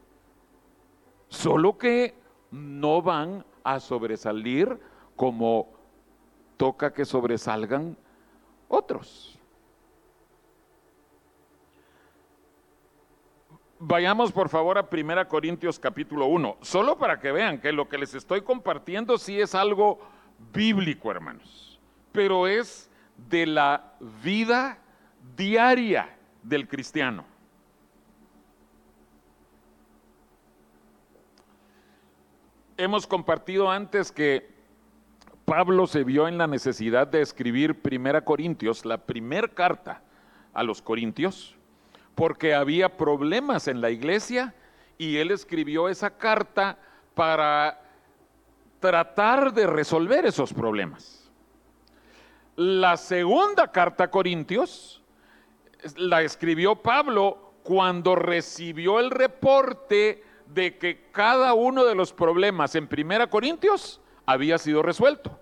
Solo 1.27 1.77
que 1.77 2.15
no 2.51 3.01
van 3.01 3.44
a 3.68 3.82
sobresalir 3.82 4.80
como 5.18 5.68
toca 6.56 6.94
que 6.94 7.04
sobresalgan 7.04 7.98
otros. 8.70 9.38
Vayamos 13.78 14.32
por 14.32 14.48
favor 14.48 14.78
a 14.78 14.88
1 14.90 15.28
Corintios 15.28 15.78
capítulo 15.80 16.28
1, 16.28 16.58
solo 16.62 16.98
para 16.98 17.20
que 17.20 17.34
vean 17.34 17.60
que 17.60 17.74
lo 17.74 17.90
que 17.90 17.98
les 17.98 18.14
estoy 18.16 18.42
compartiendo 18.42 19.18
sí 19.18 19.40
es 19.40 19.54
algo 19.54 20.00
bíblico, 20.54 21.12
hermanos, 21.12 21.80
pero 22.14 22.48
es 22.48 22.90
de 23.30 23.46
la 23.46 23.96
vida 24.24 24.80
diaria 25.36 26.18
del 26.42 26.70
cristiano. 26.70 27.26
Hemos 32.77 33.07
compartido 33.07 33.69
antes 33.69 34.12
que 34.12 34.55
Pablo 35.46 35.88
se 35.88 36.03
vio 36.03 36.27
en 36.27 36.38
la 36.38 36.48
necesidad 36.48 37.07
de 37.07 37.22
escribir 37.22 37.81
Primera 37.81 38.24
Corintios, 38.24 38.86
la 38.86 38.98
primera 38.98 39.48
carta 39.48 40.01
a 40.53 40.63
los 40.63 40.81
Corintios, 40.81 41.55
porque 42.15 42.53
había 42.53 42.96
problemas 42.96 43.67
en 43.67 43.81
la 43.81 43.89
iglesia 43.89 44.53
y 44.98 45.17
él 45.17 45.31
escribió 45.31 45.89
esa 45.89 46.17
carta 46.17 46.77
para 47.15 47.81
tratar 48.79 49.53
de 49.53 49.67
resolver 49.67 50.25
esos 50.25 50.53
problemas. 50.53 51.31
La 52.55 52.98
segunda 52.98 53.72
carta 53.72 54.05
a 54.05 54.12
Corintios 54.12 55.03
la 55.96 56.22
escribió 56.22 56.75
Pablo 56.75 57.53
cuando 57.63 58.15
recibió 58.15 59.00
el 59.00 59.12
reporte 59.12 60.24
de 60.54 60.77
que 60.77 61.10
cada 61.12 61.54
uno 61.54 61.84
de 61.86 61.96
los 61.96 62.13
problemas 62.13 62.75
en 62.75 62.88
Primera 62.88 63.27
Corintios 63.27 64.01
había 64.25 64.58
sido 64.58 64.82
resuelto. 64.82 65.38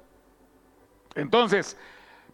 Entonces, 1.16 1.78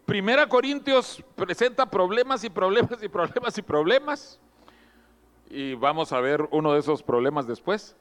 Primera 0.04 0.48
Corintios 0.48 1.22
presenta 1.36 1.86
problemas 1.86 2.44
y 2.44 2.50
problemas 2.50 3.02
y 3.02 3.08
problemas 3.08 3.58
y 3.58 3.62
problemas. 3.62 4.40
Y 5.48 5.74
vamos 5.74 6.12
a 6.12 6.20
ver 6.20 6.48
uno 6.50 6.72
de 6.72 6.80
esos 6.80 7.02
problemas 7.02 7.46
después. 7.46 7.94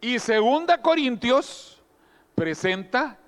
Y 0.00 0.18
Segunda 0.18 0.82
Corintios 0.82 1.82
presenta 2.34 3.18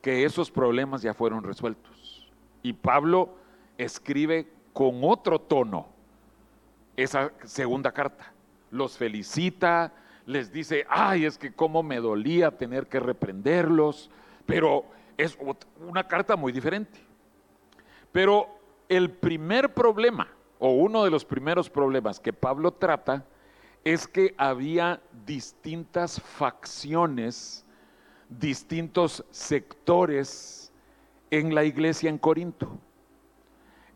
que 0.00 0.24
esos 0.24 0.50
problemas 0.50 1.02
ya 1.02 1.14
fueron 1.14 1.42
resueltos. 1.42 2.30
Y 2.62 2.72
Pablo 2.72 3.36
escribe 3.78 4.48
con 4.72 5.00
otro 5.02 5.40
tono 5.40 5.88
esa 6.96 7.32
segunda 7.44 7.90
carta 7.92 8.31
los 8.72 8.96
felicita, 8.96 9.92
les 10.26 10.50
dice, 10.50 10.84
ay, 10.88 11.26
es 11.26 11.38
que 11.38 11.52
cómo 11.52 11.82
me 11.82 12.00
dolía 12.00 12.50
tener 12.50 12.88
que 12.88 12.98
reprenderlos, 12.98 14.10
pero 14.46 14.86
es 15.16 15.38
una 15.78 16.08
carta 16.08 16.34
muy 16.34 16.50
diferente. 16.52 16.98
Pero 18.10 18.48
el 18.88 19.10
primer 19.10 19.72
problema, 19.74 20.28
o 20.58 20.72
uno 20.72 21.04
de 21.04 21.10
los 21.10 21.24
primeros 21.24 21.68
problemas 21.68 22.18
que 22.18 22.32
Pablo 22.32 22.72
trata, 22.72 23.24
es 23.84 24.08
que 24.08 24.34
había 24.38 25.02
distintas 25.26 26.20
facciones, 26.20 27.66
distintos 28.28 29.24
sectores 29.30 30.72
en 31.30 31.54
la 31.54 31.64
iglesia 31.64 32.08
en 32.08 32.18
Corinto. 32.18 32.78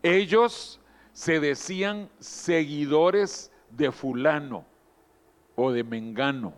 Ellos 0.03 0.79
se 1.13 1.39
decían 1.39 2.09
seguidores 2.19 3.51
de 3.69 3.91
fulano 3.91 4.65
o 5.55 5.71
de 5.71 5.83
mengano 5.83 6.53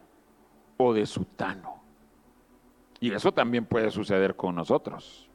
o 0.77 0.93
de 0.93 1.05
sutano. 1.05 1.81
Y 2.99 3.11
eso 3.11 3.31
también 3.31 3.65
puede 3.65 3.91
suceder 3.91 4.35
con 4.35 4.55
nosotros. 4.55 5.29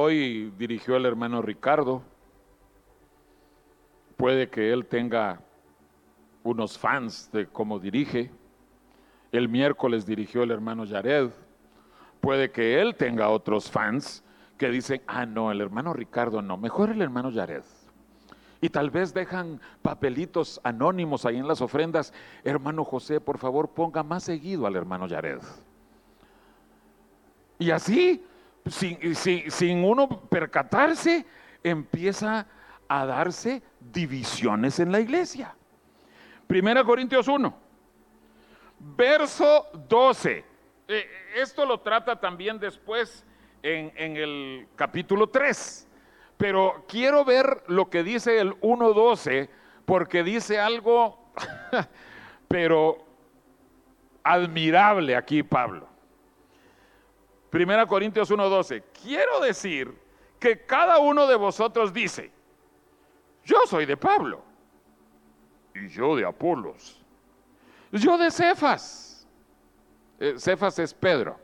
hoy 0.00 0.52
dirigió 0.56 0.96
el 0.96 1.06
hermano 1.06 1.42
Ricardo. 1.42 2.02
Puede 4.16 4.48
que 4.48 4.72
él 4.72 4.86
tenga 4.86 5.40
unos 6.42 6.78
fans 6.78 7.30
de 7.32 7.46
cómo 7.46 7.78
dirige. 7.78 8.30
El 9.32 9.48
miércoles 9.48 10.06
dirigió 10.06 10.42
el 10.42 10.50
hermano 10.50 10.84
Yared. 10.84 11.30
Puede 12.20 12.50
que 12.50 12.80
él 12.80 12.96
tenga 12.96 13.28
otros 13.28 13.70
fans 13.70 14.24
que 14.56 14.70
dicen, 14.70 15.02
ah, 15.06 15.26
no, 15.26 15.52
el 15.52 15.60
hermano 15.60 15.92
Ricardo 15.92 16.42
no, 16.42 16.56
mejor 16.56 16.90
el 16.90 17.02
hermano 17.02 17.30
Yared. 17.30 17.62
Y 18.60 18.70
tal 18.70 18.90
vez 18.90 19.14
dejan 19.14 19.60
papelitos 19.82 20.60
anónimos 20.64 21.24
ahí 21.24 21.36
en 21.36 21.46
las 21.46 21.60
ofrendas. 21.60 22.12
Hermano 22.42 22.84
José, 22.84 23.20
por 23.20 23.38
favor, 23.38 23.68
ponga 23.70 24.02
más 24.02 24.24
seguido 24.24 24.66
al 24.66 24.74
hermano 24.74 25.06
Yared. 25.06 25.40
Y 27.58 27.70
así, 27.70 28.24
sin, 28.66 29.14
sin 29.14 29.84
uno 29.84 30.08
percatarse, 30.08 31.24
empieza 31.62 32.46
a 32.88 33.04
darse 33.06 33.62
divisiones 33.80 34.80
en 34.80 34.90
la 34.90 35.00
iglesia. 35.00 35.54
Primera 36.46 36.82
Corintios 36.82 37.28
1, 37.28 37.54
verso 38.96 39.66
12. 39.88 40.44
Eh, 40.88 41.06
esto 41.36 41.66
lo 41.66 41.80
trata 41.80 42.18
también 42.18 42.58
después 42.58 43.24
en, 43.62 43.92
en 43.96 44.16
el 44.16 44.68
capítulo 44.74 45.28
3. 45.28 45.87
Pero 46.38 46.84
quiero 46.88 47.24
ver 47.24 47.64
lo 47.66 47.90
que 47.90 48.02
dice 48.02 48.38
el 48.40 48.58
1.12, 48.60 49.48
porque 49.84 50.22
dice 50.22 50.58
algo, 50.58 51.32
pero 52.48 53.04
admirable 54.22 55.16
aquí 55.16 55.42
Pablo. 55.42 55.88
Primera 57.50 57.86
Corintios 57.86 58.30
1.12. 58.30 58.84
Quiero 59.02 59.40
decir 59.40 59.92
que 60.38 60.64
cada 60.64 60.98
uno 60.98 61.26
de 61.26 61.34
vosotros 61.34 61.92
dice, 61.92 62.30
yo 63.44 63.56
soy 63.66 63.84
de 63.84 63.96
Pablo, 63.96 64.42
y 65.74 65.88
yo 65.88 66.14
de 66.14 66.24
Apolos, 66.24 67.02
yo 67.90 68.16
de 68.16 68.30
Cefas. 68.30 69.26
Eh, 70.20 70.34
Cefas 70.38 70.78
es 70.78 70.94
Pedro. 70.94 71.38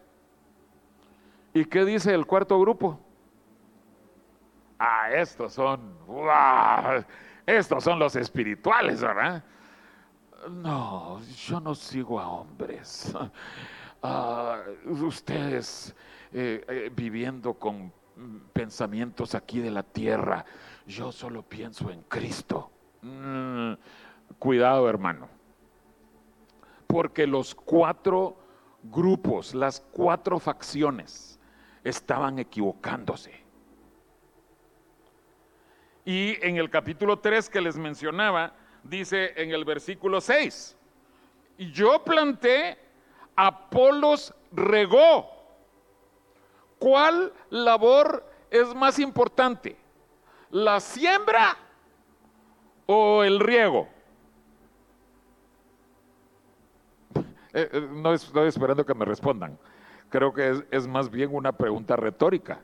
¿Y 1.53 1.65
qué 1.65 1.85
dice 1.85 2.13
el 2.13 2.27
cuarto 2.27 2.59
grupo? 2.61 3.01
Ah, 4.85 5.11
estos 5.13 5.53
son, 5.53 5.97
estos 7.47 7.85
son 7.85 7.99
los 7.99 8.17
espirituales, 8.17 9.01
¿verdad? 9.01 9.43
No, 10.51 11.21
yo 11.23 11.61
no 11.61 11.75
sigo 11.75 12.21
a 12.21 12.29
hombres. 12.29 13.15
Ah, 14.07 14.59
ustedes 14.85 15.97
eh, 16.31 16.63
eh, 16.69 16.93
viviendo 16.95 17.55
con 17.55 17.91
pensamientos 18.53 19.35
aquí 19.35 19.61
de 19.61 19.71
la 19.71 19.83
tierra, 19.83 20.45
yo 20.87 21.11
solo 21.11 21.43
pienso 21.43 21.91
en 21.91 22.03
Cristo. 22.03 22.71
Mm, 23.01 23.73
cuidado, 24.39 24.91
hermano. 24.91 25.29
Porque 26.87 27.27
los 27.27 27.55
cuatro 27.55 28.37
grupos, 28.83 29.55
las 29.55 29.81
cuatro 29.81 30.39
facciones, 30.39 31.41
estaban 31.83 32.39
equivocándose. 32.39 33.44
Y 36.05 36.37
en 36.47 36.59
el 36.59 36.69
capítulo 36.69 37.19
3 37.19 37.49
que 37.49 37.61
les 37.61 37.79
mencionaba, 37.79 38.53
dice 38.83 39.33
en 39.37 39.51
el 39.51 39.65
versículo 39.65 40.21
6, 40.21 40.77
y 41.57 41.71
yo 41.73 42.03
planté, 42.05 42.79
Apolos 43.37 44.35
regó. 44.53 45.29
¿Cuál 46.79 47.33
labor 47.51 48.25
es 48.51 48.75
más 48.75 48.99
importante? 48.99 49.77
¿La 50.51 50.79
siembra 50.81 51.57
o 52.87 53.23
el 53.25 53.41
riego? 53.41 53.89
Eh, 57.57 57.71
eh, 57.73 57.89
no 57.89 58.13
estoy 58.13 58.49
esperando 58.49 58.85
que 58.85 58.95
me 58.95 59.05
respondan. 59.05 59.57
Creo 60.11 60.35
que 60.35 60.51
es, 60.51 60.65
es 60.73 60.89
más 60.89 61.09
bien 61.09 61.33
una 61.33 61.53
pregunta 61.53 61.95
retórica. 61.95 62.59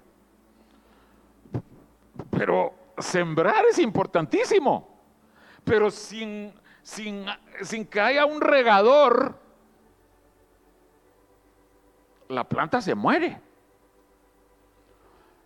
Pero 2.33 2.75
sembrar 3.01 3.65
es 3.67 3.79
importantísimo, 3.79 5.01
pero 5.65 5.91
sin, 5.91 6.55
sin, 6.83 7.27
sin 7.63 7.87
que 7.87 8.01
haya 8.01 8.25
un 8.25 8.41
regador, 8.41 9.39
la 12.29 12.49
planta 12.49 12.81
se 12.81 12.95
muere. 12.95 13.41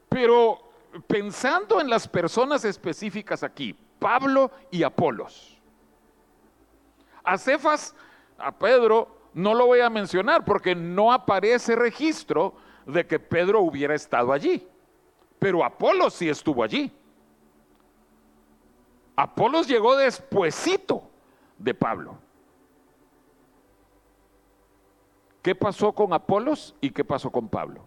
Pero 0.08 0.72
pensando 1.06 1.80
en 1.80 1.88
las 1.88 2.06
personas 2.06 2.64
específicas 2.64 3.42
aquí, 3.42 3.76
Pablo 3.98 4.50
y 4.70 4.82
Apolos. 4.82 5.58
A 7.22 7.38
Cefas, 7.38 7.96
a 8.38 8.52
Pedro, 8.52 9.08
no 9.32 9.54
lo 9.54 9.66
voy 9.66 9.80
a 9.80 9.90
mencionar 9.90 10.44
porque 10.44 10.74
no 10.74 11.12
aparece 11.12 11.74
registro 11.74 12.54
de 12.86 13.06
que 13.06 13.18
Pedro 13.18 13.60
hubiera 13.60 13.94
estado 13.94 14.32
allí. 14.32 14.68
Pero 15.38 15.64
Apolos 15.64 16.14
sí 16.14 16.28
estuvo 16.28 16.62
allí. 16.62 16.92
Apolos 19.16 19.68
llegó 19.68 19.96
despuesito 19.96 21.10
de 21.58 21.74
Pablo. 21.74 22.18
¿Qué 25.42 25.54
pasó 25.54 25.92
con 25.92 26.12
Apolos 26.12 26.74
y 26.80 26.90
qué 26.90 27.04
pasó 27.04 27.30
con 27.30 27.48
Pablo? 27.48 27.86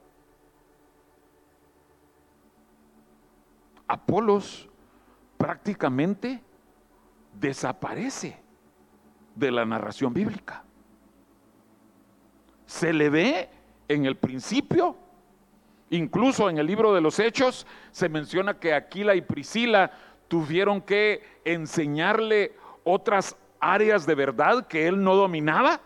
Apolos 3.88 4.70
prácticamente 5.38 6.44
desaparece 7.34 8.40
de 9.36 9.52
la 9.52 9.66
narración 9.66 10.14
bíblica. 10.14 10.64
Se 12.66 12.94
le 12.94 13.10
ve 13.10 13.50
en 13.88 14.06
el 14.06 14.18
principio, 14.18 14.98
incluso 15.90 16.50
en 16.50 16.58
el 16.58 16.68
libro 16.68 16.94
de 16.94 17.02
los 17.02 17.18
Hechos, 17.20 17.66
se 17.92 18.10
menciona 18.10 18.60
que 18.60 18.74
Aquila 18.74 19.16
y 19.16 19.22
Priscila 19.22 19.92
tuvieron 20.28 20.82
que 20.82 21.24
enseñarle 21.46 22.56
otras 22.84 23.36
áreas 23.60 24.06
de 24.06 24.16
verdad 24.16 24.68
que 24.68 24.88
él 24.88 25.04
no 25.04 25.16
dominaba, 25.16 25.82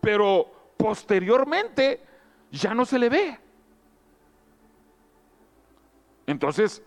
pero 0.00 0.50
posteriormente 0.76 2.02
ya 2.50 2.74
no 2.74 2.84
se 2.84 2.98
le 2.98 3.08
ve. 3.08 3.38
Entonces, 6.26 6.82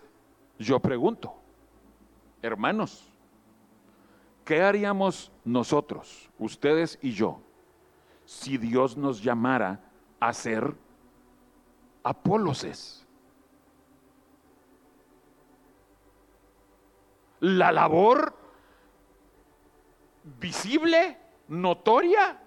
yo 0.58 0.80
pregunto, 0.80 1.34
hermanos, 2.42 3.08
¿qué 4.44 4.62
haríamos 4.62 5.30
nosotros, 5.44 6.30
ustedes 6.38 6.98
y 7.02 7.12
yo, 7.12 7.40
si 8.24 8.58
Dios 8.58 8.96
nos 8.96 9.22
llamara 9.22 9.80
a 10.18 10.32
ser 10.32 10.74
apóloses? 12.02 13.05
La 17.46 17.70
labor 17.70 18.34
visible, 20.40 21.16
notoria, 21.46 22.38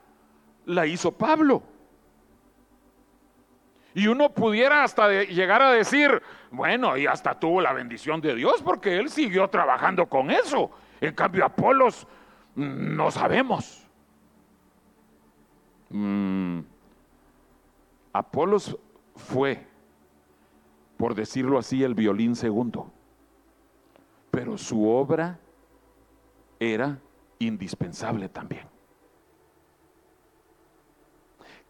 la 0.65 0.85
hizo 0.85 1.13
Pablo. 1.13 1.63
Y 3.93 4.07
uno 4.07 4.29
pudiera 4.33 4.83
hasta 4.83 5.23
llegar 5.23 5.61
a 5.61 5.71
decir, 5.71 6.21
bueno, 6.51 6.97
y 6.97 7.07
hasta 7.07 7.39
tuvo 7.39 7.61
la 7.61 7.71
bendición 7.71 8.19
de 8.19 8.35
Dios 8.35 8.61
porque 8.61 8.97
él 8.97 9.09
siguió 9.09 9.47
trabajando 9.47 10.05
con 10.07 10.31
eso. 10.31 10.69
En 10.99 11.15
cambio, 11.15 11.45
Apolos 11.45 12.05
mm, 12.55 12.95
no 12.95 13.09
sabemos. 13.09 13.87
Mm, 15.89 16.59
Apolos 18.11 18.77
fue, 19.15 19.65
por 20.97 21.15
decirlo 21.15 21.57
así, 21.57 21.83
el 21.83 21.95
violín 21.95 22.35
segundo 22.35 22.91
pero 24.31 24.57
su 24.57 24.87
obra 24.87 25.39
era 26.59 26.99
indispensable 27.39 28.29
también. 28.29 28.67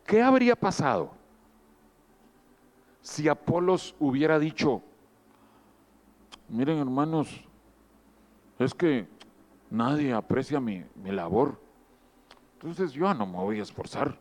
¿Qué 0.06 0.22
habría 0.22 0.56
pasado 0.56 1.12
si 3.02 3.28
Apolos 3.28 3.96
hubiera 4.00 4.40
dicho, 4.40 4.82
miren 6.48 6.80
hermanos, 6.80 7.44
es 8.58 8.74
que 8.74 9.08
nadie 9.70 10.14
aprecia 10.14 10.60
mi, 10.60 10.84
labor, 11.06 11.60
entonces 12.54 12.92
yo 12.92 13.12
no 13.14 13.26
me 13.26 13.38
voy 13.38 13.60
a 13.60 13.64
esforzar. 13.64 14.18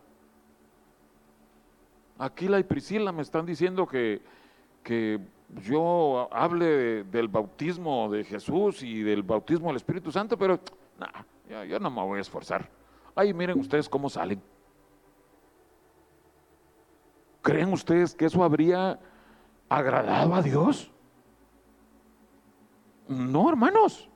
Aquila 2.17 2.59
y 2.59 2.63
Priscila 2.63 3.11
me 3.11 3.21
están 3.21 3.45
diciendo 3.45 3.87
que, 3.87 4.21
que 4.83 5.19
yo 5.63 6.29
hable 6.31 7.03
del 7.05 7.27
bautismo 7.27 8.09
de 8.09 8.23
Jesús 8.23 8.83
y 8.83 9.01
del 9.01 9.23
bautismo 9.23 9.67
del 9.67 9.77
Espíritu 9.77 10.11
Santo, 10.11 10.37
pero 10.37 10.59
yo, 11.67 11.79
no 11.79 11.89
me 11.89 12.01
voy 12.01 12.19
a 12.19 12.21
esforzar. 12.21 12.69
Ahí 13.15 13.33
miren 13.33 13.59
ustedes 13.59 13.89
cómo 13.89 14.09
salen. 14.09 14.41
¿Creen 17.41 17.73
ustedes 17.73 18.13
que 18.13 18.25
eso 18.25 18.43
habría 18.43 18.99
agradaba 19.67 20.37
a 20.37 20.41
Dios? 20.41 20.91
No, 23.07 23.49
hermanos. 23.49 24.07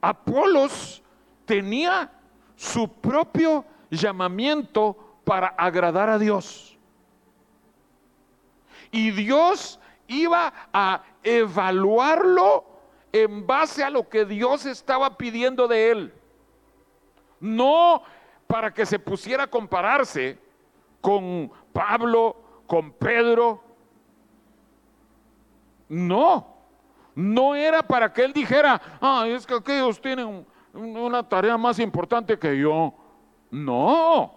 Apolos 0.00 1.02
tenía 1.44 2.10
su 2.56 2.88
propio 2.88 3.64
llamamiento 3.90 4.96
para 5.24 5.48
agradar 5.48 6.08
a 6.08 6.18
Dios. 6.18 6.77
Y 8.90 9.10
Dios 9.10 9.78
iba 10.06 10.52
a 10.72 11.02
evaluarlo 11.22 12.64
en 13.12 13.46
base 13.46 13.84
a 13.84 13.90
lo 13.90 14.08
que 14.08 14.24
Dios 14.24 14.66
estaba 14.66 15.16
pidiendo 15.16 15.68
de 15.68 15.90
él. 15.90 16.14
No 17.40 18.02
para 18.46 18.72
que 18.72 18.86
se 18.86 18.98
pusiera 18.98 19.44
a 19.44 19.46
compararse 19.46 20.38
con 21.00 21.50
Pablo, 21.72 22.36
con 22.66 22.92
Pedro. 22.92 23.62
No, 25.88 26.46
no 27.14 27.54
era 27.54 27.82
para 27.82 28.12
que 28.12 28.24
él 28.24 28.32
dijera, 28.32 28.80
ah, 29.00 29.26
es 29.26 29.46
que 29.46 29.54
aquellos 29.54 30.00
tienen 30.00 30.46
una 30.72 31.26
tarea 31.26 31.56
más 31.56 31.78
importante 31.78 32.38
que 32.38 32.58
yo. 32.58 32.94
No, 33.50 34.34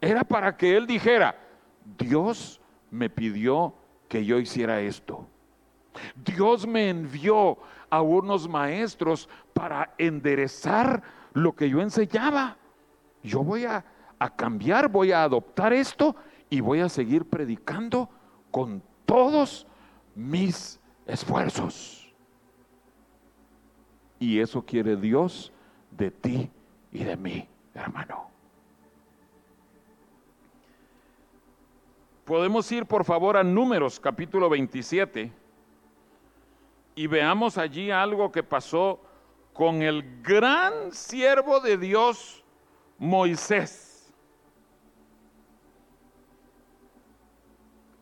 era 0.00 0.22
para 0.22 0.56
que 0.56 0.76
él 0.76 0.86
dijera, 0.86 1.34
Dios 1.98 2.60
me 2.90 3.10
pidió 3.10 3.74
que 4.08 4.24
yo 4.24 4.38
hiciera 4.38 4.80
esto. 4.80 5.26
Dios 6.24 6.66
me 6.66 6.90
envió 6.90 7.58
a 7.90 8.02
unos 8.02 8.48
maestros 8.48 9.28
para 9.52 9.94
enderezar 9.98 11.02
lo 11.32 11.54
que 11.54 11.68
yo 11.68 11.80
enseñaba. 11.80 12.56
Yo 13.22 13.42
voy 13.42 13.64
a, 13.64 13.84
cambiar, 14.36 14.88
voy 14.88 15.12
a 15.12 15.22
adoptar 15.22 15.72
esto 15.72 16.16
y 16.48 16.60
voy 16.60 16.80
a 16.80 16.88
seguir 16.88 17.24
predicando 17.24 18.08
con 18.50 18.82
todos 19.04 19.66
mis 20.14 20.80
esfuerzos. 21.06 22.14
Y 24.18 24.38
eso 24.40 24.64
quiere 24.64 24.96
Dios 24.96 25.52
de 25.90 26.10
ti 26.10 26.50
y 26.92 27.04
de 27.04 27.16
mí, 27.16 27.48
hermano. 27.74 28.35
Podemos 32.26 32.70
ir 32.72 32.86
por 32.86 33.04
favor 33.04 33.36
a 33.36 33.44
Números 33.44 34.00
capítulo 34.00 34.48
27 34.48 35.32
y 36.96 37.06
veamos 37.06 37.56
allí 37.56 37.92
algo 37.92 38.32
que 38.32 38.42
pasó 38.42 39.00
con 39.52 39.80
el 39.80 40.22
gran 40.22 40.92
siervo 40.92 41.60
de 41.60 41.76
Dios, 41.76 42.42
Moisés. 42.98 44.12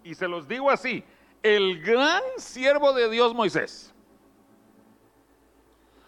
Y 0.02 0.14
se 0.14 0.26
los 0.26 0.48
digo 0.48 0.70
así, 0.70 1.04
el 1.42 1.82
gran 1.82 2.22
siervo 2.38 2.94
de 2.94 3.10
Dios, 3.10 3.34
Moisés. 3.34 3.92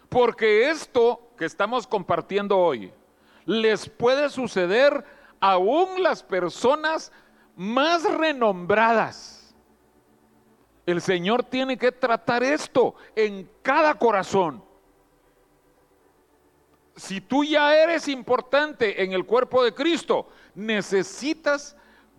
Porque 0.09 0.71
esto 0.71 1.21
que 1.37 1.45
estamos 1.45 1.85
compartiendo 1.85 2.57
hoy 2.57 2.91
les 3.45 3.87
puede 3.87 4.29
suceder 4.29 5.05
aún 5.39 6.01
las 6.01 6.23
personas 6.23 7.11
más 7.57 8.03
renombradas. 8.03 9.53
El 10.85 11.01
Señor 11.01 11.43
tiene 11.43 11.75
que 11.77 11.91
tratar 11.91 12.43
esto 12.43 12.95
en 13.15 13.49
cada 13.61 13.95
corazón. 13.95 14.63
Si 16.95 17.19
tú 17.19 17.43
ya 17.43 17.75
eres 17.75 18.07
importante 18.07 19.03
en 19.03 19.11
el 19.11 19.25
cuerpo 19.25 19.63
de 19.63 19.73
Cristo, 19.73 20.29
necesitas 20.55 21.75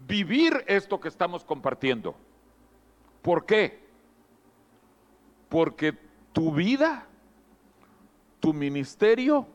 vivir 0.06 0.64
esto 0.66 1.00
que 1.00 1.08
estamos 1.08 1.44
compartiendo. 1.44 2.14
¿Por 3.22 3.46
qué? 3.46 3.80
Porque 5.48 5.96
tu 6.32 6.52
vida, 6.52 7.06
tu 8.38 8.52
ministerio 8.52 9.46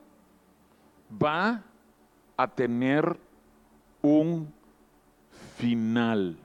va 1.22 1.62
a 2.36 2.48
tener 2.48 3.20
un 4.02 4.52
final. 5.54 6.38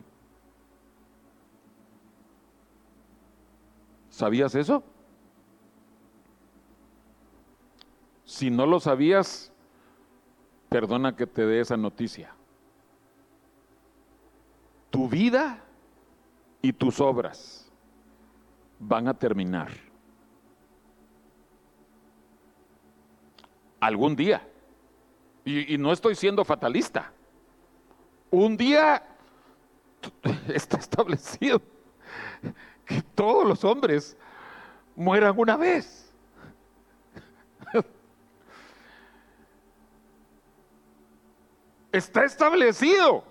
¿Sabías 4.11 4.55
eso? 4.55 4.83
Si 8.25 8.51
no 8.51 8.67
lo 8.67 8.81
sabías, 8.81 9.53
perdona 10.69 11.17
que 11.17 11.27
te 11.27 11.47
dé 11.47 11.61
esa 11.61 11.77
noticia. 11.77 12.35
Tu 14.91 15.09
vida 15.09 15.63
y 16.61 16.73
tus 16.73 17.01
obras 17.01 17.71
van 18.79 19.09
a 19.09 19.15
terminar. 19.15 19.71
Algún 23.81 24.17
día. 24.17 24.47
Y, 25.45 25.75
y 25.75 25.79
no 25.79 25.93
estoy 25.93 26.15
siendo 26.15 26.45
fatalista 26.45 27.13
un 28.31 28.57
día 28.57 29.03
está 30.49 30.79
establecido 30.79 31.61
que 32.85 33.03
todos 33.15 33.47
los 33.47 33.65
hombres 33.65 34.17
mueran 34.97 35.35
una 35.39 35.57
vez. 35.57 36.13
Está 41.93 42.25
establecido 42.25 43.25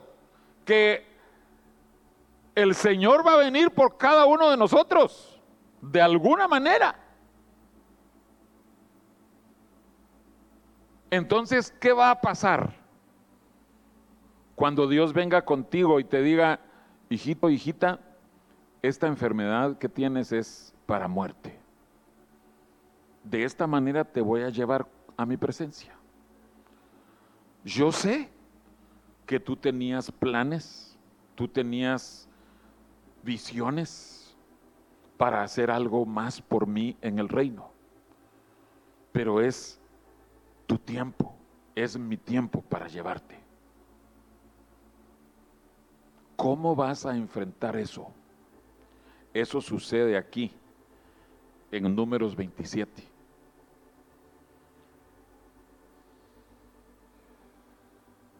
que 0.66 1.06
el 2.56 2.74
Señor 2.74 3.26
va 3.26 3.34
a 3.34 3.38
venir 3.38 3.70
por 3.72 3.98
cada 3.98 4.26
uno 4.26 4.50
de 4.50 4.58
nosotros, 4.58 5.40
de 5.82 6.02
alguna 6.02 6.48
manera. 6.48 6.96
Entonces, 11.12 11.72
¿qué 11.80 11.94
va 11.94 12.12
a 12.12 12.20
pasar? 12.20 12.87
Cuando 14.58 14.88
Dios 14.88 15.14
venga 15.14 15.46
contigo 15.46 16.00
y 16.00 16.04
te 16.04 16.24
diga, 16.24 16.60
hijito, 17.10 17.52
hijita, 17.52 18.00
esta 18.82 19.06
enfermedad 19.06 19.78
que 19.78 19.88
tienes 19.88 20.32
es 20.32 20.74
para 20.88 21.08
muerte. 21.08 21.60
De 23.24 23.44
esta 23.44 23.68
manera 23.68 24.04
te 24.04 24.20
voy 24.20 24.42
a 24.42 24.50
llevar 24.50 24.88
a 25.16 25.28
mi 25.28 25.38
presencia. 25.38 25.94
Yo 27.64 27.92
sé 27.92 28.32
que 29.28 29.40
tú 29.40 29.56
tenías 29.56 30.12
planes, 30.12 30.98
tú 31.36 31.48
tenías 31.48 32.28
visiones 33.22 34.36
para 35.18 35.44
hacer 35.44 35.70
algo 35.70 36.04
más 36.04 36.42
por 36.42 36.66
mí 36.66 36.98
en 37.02 37.20
el 37.20 37.30
reino. 37.30 37.70
Pero 39.12 39.40
es 39.40 39.80
tu 40.66 40.80
tiempo, 40.80 41.36
es 41.76 41.96
mi 41.96 42.18
tiempo 42.18 42.64
para 42.64 42.88
llevarte. 42.88 43.47
¿Cómo 46.38 46.76
vas 46.76 47.04
a 47.08 47.18
enfrentar 47.18 47.76
eso? 47.76 48.14
Eso 49.34 49.60
sucede 49.60 50.16
aquí, 50.16 50.52
en 51.72 51.96
números 51.96 52.36
27. 52.36 53.04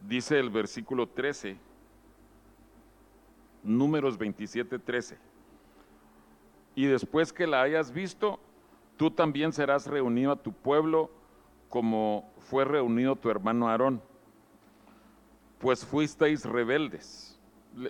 Dice 0.08 0.40
el 0.40 0.52
versículo 0.52 1.08
13, 1.10 1.58
números 3.64 4.16
27, 4.16 4.78
13. 4.78 5.18
Y 6.76 6.86
después 6.86 7.34
que 7.34 7.48
la 7.48 7.64
hayas 7.64 7.92
visto, 7.92 8.40
tú 8.96 9.10
también 9.10 9.52
serás 9.52 9.88
reunido 9.88 10.32
a 10.32 10.36
tu 10.36 10.54
pueblo 10.54 11.10
como 11.68 12.32
fue 12.38 12.64
reunido 12.64 13.16
tu 13.16 13.32
hermano 13.32 13.68
Aarón, 13.68 14.04
pues 15.58 15.84
fuisteis 15.84 16.46
rebeldes 16.46 17.37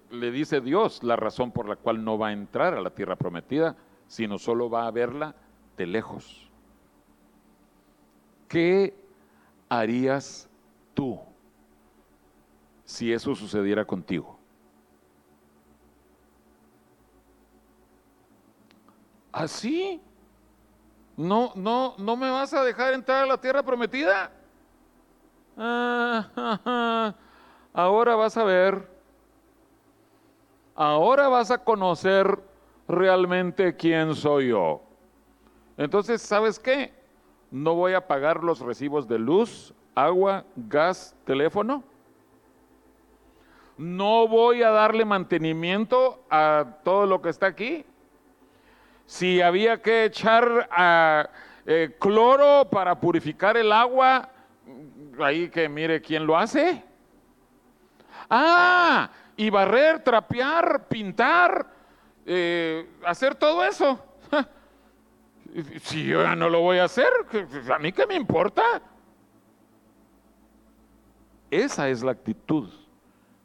le, 0.09 0.31
dice 0.31 0.61
Dios 0.61 1.03
la 1.03 1.15
razón 1.15 1.51
por 1.51 1.67
la 1.67 1.75
cual 1.75 2.03
no 2.03 2.17
va 2.17 2.27
a 2.27 2.33
entrar 2.33 2.73
a 2.73 2.81
la 2.81 2.89
tierra 2.89 3.15
prometida, 3.15 3.75
sino 4.07 4.37
solo 4.37 4.69
va 4.69 4.87
a 4.87 4.91
verla 4.91 5.35
de 5.77 5.87
lejos. 5.87 6.49
¿Qué 8.47 8.95
harías 9.69 10.49
tú 10.93 11.19
si 12.85 13.11
eso 13.11 13.35
sucediera 13.35 13.85
contigo? 13.85 14.37
¿Así? 19.31 20.01
¿No, 21.15 21.51
no, 21.55 21.95
no 21.97 22.15
me 22.15 22.29
vas 22.29 22.53
a 22.53 22.63
dejar 22.63 22.93
entrar 22.93 23.23
a 23.23 23.27
la 23.27 23.39
tierra 23.39 23.63
prometida? 23.63 24.31
Ah, 25.57 27.13
ahora 27.73 28.15
vas 28.15 28.37
a 28.37 28.43
ver 28.43 28.96
ahora 30.77 31.27
vas 31.27 31.51
a 31.51 31.57
conocer 31.57 32.39
realmente 32.87 33.75
quién 33.75 34.15
soy 34.15 34.49
yo. 34.49 34.81
Entonces, 35.75 36.21
¿sabes 36.21 36.59
qué? 36.59 36.93
No 37.51 37.73
voy 37.75 37.93
a 37.93 38.07
pagar 38.07 38.43
los 38.43 38.59
recibos 38.59 39.07
de 39.07 39.19
luz, 39.19 39.73
agua, 39.95 40.45
gas, 40.55 41.15
teléfono. 41.25 41.83
no 43.77 44.27
voy 44.27 44.63
a 44.63 44.71
darle 44.71 45.05
mantenimiento 45.05 46.23
a 46.31 46.65
todo 46.83 47.05
lo 47.05 47.21
que 47.21 47.29
está 47.29 47.45
aquí. 47.45 47.85
Si 49.05 49.39
había 49.39 49.81
que 49.81 50.05
echar 50.05 50.67
a, 50.71 51.29
eh, 51.65 51.95
cloro 51.99 52.67
para 52.69 52.99
purificar 52.99 53.55
el 53.55 53.71
agua, 53.71 54.29
ahí 55.19 55.49
que 55.49 55.69
mire 55.69 56.01
quién 56.01 56.25
lo 56.25 56.35
hace. 56.35 56.83
Ah, 58.29 59.09
y 59.37 59.51
barrer, 59.51 60.03
trapear, 60.03 60.87
pintar, 60.89 61.71
eh, 62.25 62.89
hacer 63.05 63.35
todo 63.35 63.63
eso. 63.63 64.03
Si 65.81 66.05
yo 66.05 66.21
ya 66.21 66.35
no 66.35 66.49
lo 66.49 66.59
voy 66.59 66.77
a 66.77 66.83
hacer, 66.83 67.07
¿a 67.73 67.79
mí 67.79 67.91
qué 67.91 68.05
me 68.05 68.15
importa? 68.15 68.61
Esa 71.49 71.89
es 71.89 72.03
la 72.03 72.11
actitud 72.11 72.69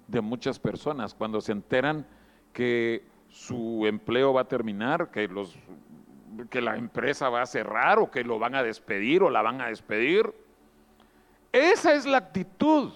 de 0.09 0.21
muchas 0.21 0.59
personas 0.59 1.15
cuando 1.15 1.41
se 1.41 1.53
enteran 1.53 2.05
que 2.53 3.07
su 3.29 3.87
empleo 3.87 4.35
va 4.35 4.43
a 4.43 4.49
terminar, 4.49 5.11
que, 5.11 5.29
los, 5.29 5.57
que 6.51 6.61
la 6.61 6.77
empresa 6.77 7.31
va 7.31 7.43
a 7.43 7.47
cerrar 7.47 8.01
o 8.01 8.11
que 8.11 8.25
lo 8.25 8.39
van 8.39 8.57
a 8.57 8.63
despedir 8.63 9.23
o 9.23 9.31
la 9.31 9.41
van 9.41 9.61
a 9.61 9.69
despedir. 9.69 10.35
Esa 11.53 11.95
es 11.95 12.05
la 12.05 12.19
actitud 12.19 12.93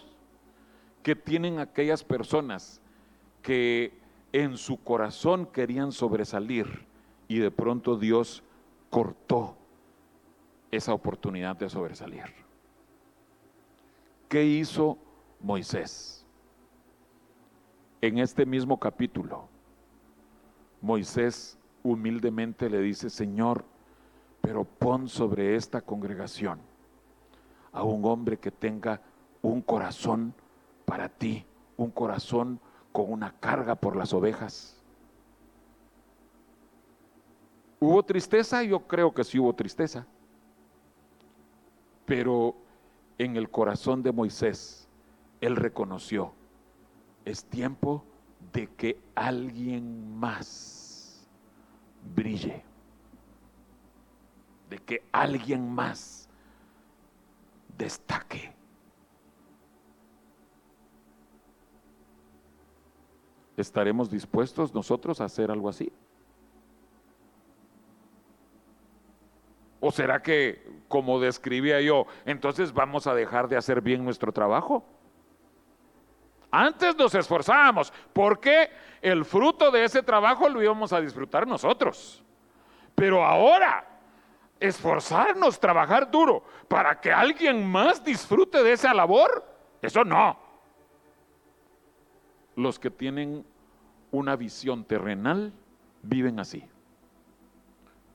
que 1.02 1.14
tienen 1.14 1.59
aquellas 1.61 2.02
personas 2.02 2.82
que 3.46 3.92
en 4.32 4.56
su 4.56 4.76
corazón 4.82 5.46
querían 5.46 5.92
sobresalir 5.92 6.85
y 7.28 7.38
de 7.38 7.52
pronto 7.52 7.96
Dios 7.96 8.42
cortó 8.90 9.56
esa 10.72 10.92
oportunidad 10.92 11.54
de 11.54 11.68
sobresalir. 11.70 12.24
¿Qué 14.28 14.44
hizo 14.44 14.98
Moisés? 15.38 16.26
En 18.00 18.18
este 18.18 18.44
mismo 18.44 18.80
capítulo, 18.80 19.46
Moisés 20.80 21.56
humildemente 21.85 22.68
le 22.68 22.80
dice, 22.80 23.09
Señor, 23.09 23.64
pero 24.40 24.64
pon 24.64 25.09
sobre 25.09 25.54
esta 25.54 25.80
congregación 25.80 26.59
a 27.70 27.85
un 27.85 28.04
hombre 28.06 28.38
que 28.38 28.50
tenga 28.50 29.00
un 29.40 29.62
corazón 29.62 30.35
para 30.85 31.09
ti, 31.09 31.46
un 31.76 31.92
corazón 31.92 32.59
con 32.96 33.12
una 33.12 33.30
carga 33.30 33.74
por 33.74 33.94
las 33.94 34.14
ovejas. 34.14 34.82
¿Hubo 37.78 38.02
tristeza? 38.02 38.62
Yo 38.62 38.87
creo 38.87 39.12
que 39.12 39.22
sí 39.22 39.38
hubo 39.38 39.54
tristeza. 39.54 40.06
Pero 42.06 42.56
en 43.18 43.37
el 43.37 43.50
corazón 43.50 44.02
de 44.02 44.12
Moisés, 44.12 44.88
él 45.42 45.56
reconoció, 45.56 46.32
es 47.26 47.44
tiempo 47.44 48.02
de 48.54 48.66
que 48.66 48.98
alguien 49.14 50.18
más 50.18 51.28
brille, 52.14 52.64
de 54.70 54.78
que 54.78 55.02
alguien 55.12 55.70
más 55.70 56.30
destaque. 57.76 58.56
¿Estaremos 63.57 64.11
dispuestos 64.11 64.75
nosotros 64.75 65.21
a 65.21 65.25
hacer 65.25 65.51
algo 65.51 65.69
así? 65.69 65.92
¿O 69.81 69.90
será 69.90 70.23
que, 70.23 70.66
como 70.88 71.21
describía 71.21 71.81
yo, 71.81 72.07
entonces 72.25 72.73
vamos 72.73 73.07
a 73.07 73.14
dejar 73.14 73.49
de 73.49 73.57
hacer 73.57 73.81
bien 73.81 74.05
nuestro 74.05 74.33
trabajo? 74.33 74.85
Antes 76.51 76.97
nos 76.97 77.14
esforzábamos 77.14 77.92
porque 78.12 78.71
el 79.03 79.25
fruto 79.25 79.71
de 79.71 79.85
ese 79.85 80.03
trabajo 80.03 80.49
lo 80.49 80.62
íbamos 80.62 80.92
a 80.92 81.01
disfrutar 81.01 81.47
nosotros. 81.47 82.23
Pero 82.95 83.25
ahora, 83.25 83.87
esforzarnos, 84.59 85.61
trabajar 85.61 86.11
duro 86.11 86.42
para 86.69 86.99
que 87.01 87.12
alguien 87.12 87.66
más 87.66 88.03
disfrute 88.03 88.62
de 88.62 88.73
esa 88.73 88.95
labor, 88.95 89.45
eso 89.83 90.03
no. 90.05 90.45
Los 92.57 92.79
que 92.79 92.90
tienen 92.90 93.45
una 94.11 94.35
visión 94.35 94.85
terrenal 94.85 95.53
viven 96.03 96.40
así. 96.40 96.64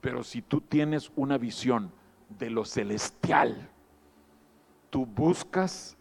Pero 0.00 0.22
si 0.24 0.42
tú 0.42 0.60
tienes 0.60 1.12
una 1.16 1.38
visión 1.38 1.92
de 2.38 2.50
lo 2.50 2.64
celestial, 2.64 3.68
tú 4.90 5.06
buscas 5.06 5.96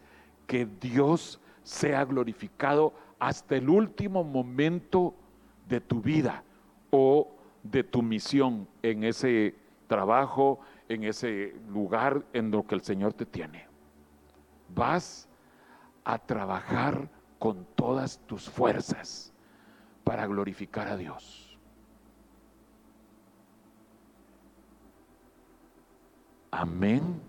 que 0.48 0.66
Dios 0.66 1.40
sea 1.64 2.04
glorificado 2.04 2.94
hasta 3.20 3.56
el 3.56 3.70
último 3.70 4.24
momento 4.24 5.14
de 5.70 5.80
tu 5.80 6.02
vida 6.02 6.44
o 6.90 7.30
de 7.64 7.84
tu 7.84 8.02
misión 8.02 8.68
en 8.82 9.04
ese 9.04 9.56
trabajo, 9.88 10.60
en 10.90 11.04
ese 11.04 11.56
lugar 11.70 12.26
en 12.34 12.50
lo 12.50 12.66
que 12.66 12.76
el 12.76 12.82
Señor 12.82 13.14
te 13.14 13.26
tiene. 13.26 13.68
Vas 14.74 15.30
a 16.04 16.18
trabajar 16.18 17.08
con 17.42 17.66
todas 17.74 18.20
tus 18.28 18.48
fuerzas 18.48 19.34
para 20.04 20.28
glorificar 20.28 20.88
a 20.88 20.96
Dios. 20.96 21.58
Amén. 26.52 27.20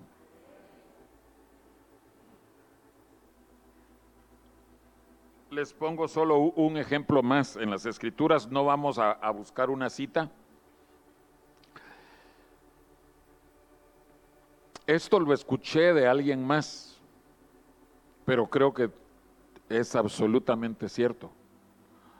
Les 5.49 5.73
pongo 5.73 6.07
solo 6.07 6.37
un 6.41 6.77
ejemplo 6.77 7.23
más 7.23 7.57
en 7.57 7.71
las 7.71 7.87
escrituras, 7.87 8.47
no 8.51 8.67
vamos 8.67 8.99
a, 8.99 9.31
buscar 9.31 9.71
una 9.71 9.89
cita. 9.89 10.31
Esto 14.87 15.19
lo 15.19 15.33
escuché 15.33 15.95
de 15.95 16.07
alguien 16.07 16.47
más, 16.47 17.01
pero 18.27 18.47
creo 18.51 18.75
que 18.75 18.91
es 19.73 19.95
absolutamente 19.95 20.89
cierto. 20.89 21.31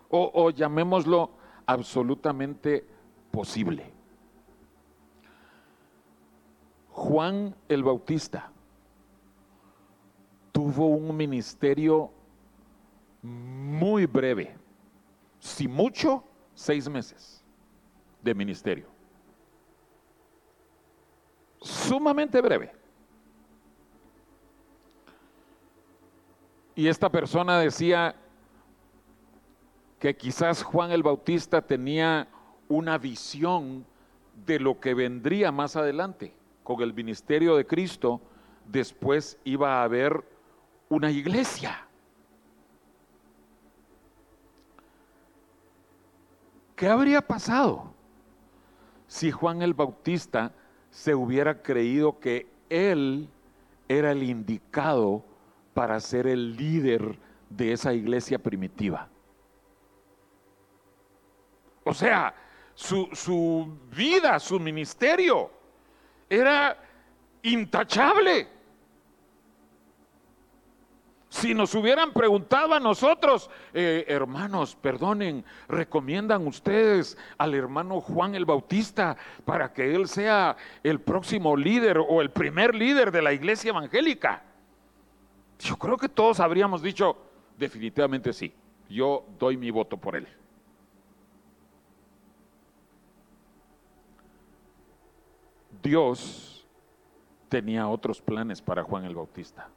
O, 0.09 0.51
llamémoslo 0.51 1.31
absolutamente 1.65 2.87
posible. 3.31 3.91
Juan 6.91 7.55
el 7.69 7.83
Bautista 7.83 8.51
tuvo 10.53 10.89
un 10.89 11.17
ministerio 11.17 12.11
muy 13.23 14.05
breve, 14.05 14.55
si 15.39 15.67
mucho, 15.67 16.25
seis 16.55 16.89
meses 16.91 17.43
de 18.21 18.35
ministerio. 18.35 18.87
Sumamente 21.63 22.41
breve. 22.43 22.82
Y 26.75 26.89
esta 26.89 27.11
persona 27.11 27.59
decía 27.59 28.15
que 29.99 30.17
quizás 30.17 30.63
Juan 30.63 30.91
el 30.91 31.03
Bautista 31.03 31.63
tenía 31.63 32.29
una 32.69 32.99
visión 32.99 33.85
de 34.47 34.59
lo 34.59 34.81
que 34.81 34.95
vendría 34.95 35.53
más 35.53 35.77
adelante 35.77 36.35
con 36.65 36.81
el 36.83 36.95
ministerio 36.95 37.57
de 37.57 37.67
Cristo. 37.67 38.21
Después 38.67 39.39
iba 39.45 39.81
a 39.81 39.85
haber 39.85 40.25
una 40.89 41.11
iglesia 41.11 41.87
¿Qué 46.83 46.89
habría 46.89 47.23
pasado 47.23 47.95
si 49.07 49.31
Juan 49.31 49.63
el 49.63 49.73
Bautista 49.73 50.51
se 50.91 51.15
hubiera 51.15 51.63
creído 51.63 52.19
que 52.19 52.49
él 52.71 53.29
era 53.89 54.11
el 54.11 54.25
indicado 54.25 55.23
para 55.75 55.99
ser 56.01 56.27
el 56.27 56.57
líder 56.57 57.19
de 57.49 57.73
esa 57.73 57.93
iglesia 57.93 58.39
primitiva? 58.39 59.09
O 61.85 61.95
sea, 61.95 62.35
su, 62.75 63.09
su 63.13 63.79
vida, 63.95 64.39
su 64.39 64.59
ministerio 64.61 65.51
era 66.29 66.77
intachable. 67.43 68.49
Si 71.29 71.55
nos 71.55 71.75
hubieran 71.75 72.13
preguntado 72.13 72.75
a 72.75 72.81
nosotros, 72.81 73.51
eh, 73.73 74.05
hermanos, 74.07 74.77
perdonen, 74.77 75.45
¿recomiendan 75.67 76.47
ustedes 76.47 77.17
al 77.39 77.55
hermano 77.55 78.01
Juan 78.03 78.35
el 78.35 78.45
Bautista 78.45 79.17
para 79.47 79.73
que 79.73 79.95
él 79.95 80.09
sea 80.09 80.57
el 80.83 81.01
próximo 81.01 81.57
líder 81.57 81.99
o 81.99 82.21
el 82.21 82.31
primer 82.31 82.75
líder 82.75 83.11
de 83.11 83.23
la 83.23 83.33
iglesia 83.33 83.71
evangélica? 83.71 84.43
Yo 85.63 85.77
creo 85.77 85.97
que 85.97 86.09
todos 86.09 86.41
habríamos 86.41 86.83
dicho, 86.83 87.17
definitivamente 87.57 88.33
sí, 88.33 88.53
yo 88.91 89.25
doy 89.39 89.57
mi 89.57 89.71
voto 89.71 89.97
por 89.97 90.17
él. 90.17 90.27
Dios 95.81 96.67
tenía 97.49 97.87
otros 97.87 98.21
planes 98.21 98.61
para 98.61 98.83
Juan 98.83 99.05
el 99.05 99.15
Bautista. 99.15 99.69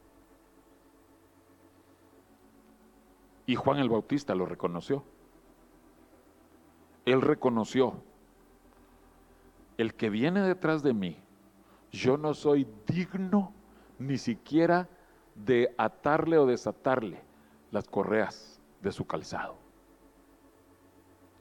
Y 3.45 3.53
Juan 3.53 3.77
el 3.77 3.89
Bautista 3.89 4.33
lo 4.33 4.47
reconoció. 4.47 5.03
Él 7.05 7.21
reconoció, 7.21 8.01
el 9.77 9.93
que 9.93 10.09
viene 10.09 10.41
detrás 10.41 10.81
de 10.81 10.95
mí, 10.95 11.19
yo 11.91 12.17
no 12.17 12.33
soy 12.33 12.67
digno 12.87 13.53
ni 13.99 14.17
siquiera 14.17 14.89
de 15.35 15.73
atarle 15.77 16.37
o 16.37 16.45
desatarle 16.45 17.21
las 17.71 17.87
correas 17.87 18.59
de 18.81 18.91
su 18.91 19.05
calzado. 19.05 19.57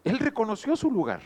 Él 0.03 0.19
reconoció 0.19 0.77
su 0.77 0.91
lugar. 0.91 1.23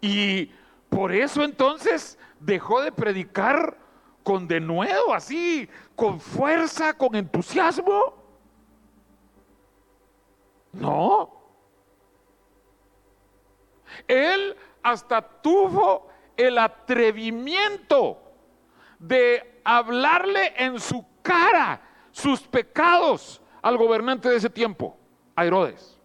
Y 0.00 0.50
por 0.88 1.12
eso 1.12 1.44
entonces 1.44 2.18
dejó 2.40 2.80
de 2.80 2.90
predicar 2.90 3.78
con 4.22 4.48
denuedo, 4.48 5.12
así, 5.14 5.68
con 5.94 6.18
fuerza, 6.18 6.94
con 6.94 7.14
entusiasmo. 7.14 8.14
No. 10.72 11.30
Él 14.08 14.56
hasta 14.82 15.22
tuvo 15.22 16.08
el 16.36 16.58
atrevimiento 16.58 18.20
de 18.98 19.53
hablarle 19.64 20.52
en 20.56 20.78
su 20.78 21.04
cara 21.22 21.80
sus 22.12 22.42
pecados 22.42 23.42
al 23.62 23.76
gobernante 23.76 24.28
de 24.28 24.36
ese 24.36 24.50
tiempo, 24.50 24.96
a 25.34 25.44
Herodes. 25.44 25.98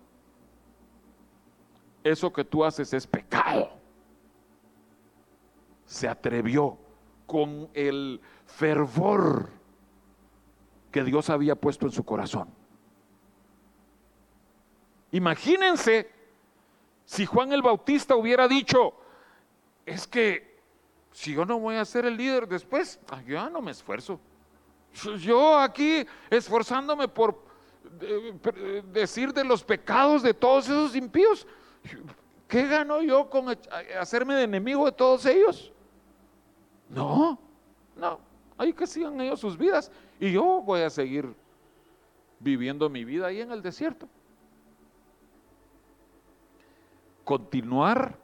Eso 2.04 2.32
que 2.32 2.46
tú 2.46 2.64
haces 2.64 2.94
es 2.94 3.06
pecado. 3.06 3.72
Se 5.86 6.08
atrevió 6.08 6.78
con 7.28 7.70
el 7.74 8.22
fervor 8.46 9.50
que 10.92 11.04
Dios 11.04 11.30
había 11.30 11.56
puesto 11.56 11.86
en 11.86 11.92
su 11.92 12.04
corazón. 12.04 12.50
Imagínense 15.12 16.12
si 17.06 17.26
Juan 17.26 17.52
el 17.52 17.62
Bautista 17.62 18.16
hubiera 18.16 18.48
dicho, 18.48 18.94
es 19.86 20.08
que 20.08 20.49
si 21.12 21.34
yo 21.34 21.46
no 21.46 21.60
voy 21.60 21.76
a 21.76 21.86
ser 21.86 22.06
el 22.06 22.18
líder 22.18 22.48
después, 22.48 23.00
ah, 23.10 23.22
yo 23.22 23.36
ya 23.36 23.50
no 23.50 23.62
me 23.62 23.72
esfuerzo. 23.72 24.20
Yo 25.20 25.58
aquí 25.58 26.06
esforzándome 26.30 27.08
por 27.08 27.44
eh, 28.02 28.84
decir 28.92 29.34
de 29.34 29.44
los 29.44 29.64
pecados 29.64 30.24
de 30.24 30.34
todos 30.34 30.66
esos 30.66 30.96
impíos, 30.96 31.46
¿qué 32.48 32.68
gano 32.68 33.02
yo 33.02 33.30
con 33.30 33.56
hacerme 34.00 34.36
de 34.36 34.44
enemigo 34.44 34.86
de 34.86 34.92
todos 34.92 35.26
ellos? 35.26 35.72
No, 36.90 37.40
no, 37.96 38.20
hay 38.58 38.74
que 38.74 38.88
sigan 38.88 39.22
ellos 39.22 39.40
sus 39.40 39.58
vidas 39.58 39.92
y 40.20 40.32
yo 40.32 40.62
voy 40.62 40.82
a 40.82 40.90
seguir 40.90 41.32
viviendo 42.40 42.90
mi 42.90 43.06
vida 43.06 43.28
ahí 43.28 43.42
en 43.42 43.52
el 43.52 43.62
desierto. 43.62 44.08
continuar 47.30 48.18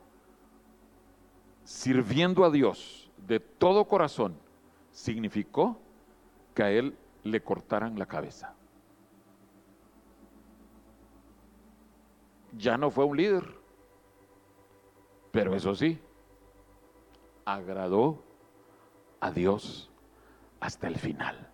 sirviendo 1.65 2.45
a 2.45 2.51
Dios 2.51 3.12
de 3.28 3.39
todo 3.39 3.86
corazón 3.86 4.38
significó 4.91 5.78
que 6.54 6.63
a 6.63 6.71
él 6.71 6.95
le 7.23 7.41
cortaran 7.41 7.97
la 7.99 8.06
cabeza. 8.06 8.54
Ya 12.54 12.78
no 12.78 12.89
fue 12.89 13.04
un 13.04 13.17
líder, 13.17 13.43
pero 15.32 15.56
eso 15.56 15.75
sí, 15.75 15.99
agradó 17.43 18.23
a 19.19 19.32
Dios 19.32 19.91
hasta 20.62 20.88
el 20.88 20.95
final. 20.95 21.51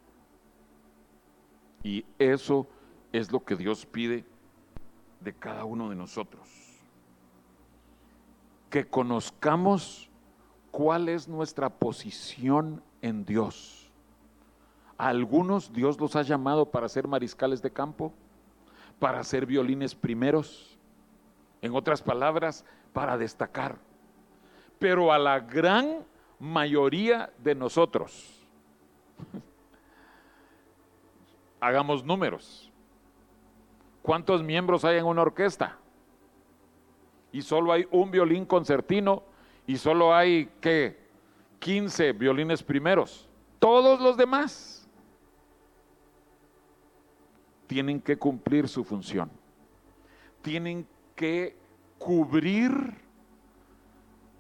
Y 1.83 2.05
eso 2.19 2.67
es 3.11 3.31
lo 3.31 3.43
que 3.43 3.55
Dios 3.55 3.85
pide 3.87 4.25
de 5.21 5.33
cada 5.33 5.65
uno 5.65 5.89
de 5.89 5.95
nosotros 5.95 6.60
que 8.71 8.87
conozcamos 8.87 10.09
cuál 10.71 11.09
es 11.09 11.27
nuestra 11.27 11.69
posición 11.69 12.81
en 13.01 13.25
Dios. 13.25 13.91
A 14.97 15.09
algunos 15.09 15.73
Dios 15.73 15.99
los 15.99 16.15
ha 16.15 16.21
llamado 16.21 16.71
para 16.71 16.87
ser 16.87 17.07
mariscales 17.07 17.61
de 17.61 17.69
campo, 17.69 18.13
para 18.97 19.23
ser 19.25 19.45
violines 19.45 19.93
primeros, 19.93 20.79
en 21.61 21.75
otras 21.75 22.01
palabras, 22.01 22.63
para 22.93 23.17
destacar. 23.17 23.77
Pero 24.79 25.11
a 25.11 25.19
la 25.19 25.41
gran 25.41 26.05
mayoría 26.39 27.29
de 27.39 27.53
nosotros, 27.53 28.41
hagamos 31.59 32.05
números. 32.05 32.71
¿Cuántos 34.01 34.41
miembros 34.41 34.85
hay 34.85 34.97
en 34.97 35.05
una 35.05 35.23
orquesta? 35.23 35.77
Y 37.31 37.41
solo 37.41 37.71
hay 37.71 37.87
un 37.91 38.11
violín 38.11 38.45
concertino 38.45 39.23
y 39.65 39.77
solo 39.77 40.13
hay, 40.13 40.49
¿qué? 40.59 40.99
15 41.59 42.13
violines 42.13 42.63
primeros. 42.63 43.29
Todos 43.59 44.01
los 44.01 44.17
demás 44.17 44.87
tienen 47.67 48.01
que 48.01 48.17
cumplir 48.17 48.67
su 48.67 48.83
función. 48.83 49.29
Tienen 50.41 50.87
que 51.15 51.55
cubrir 51.99 52.71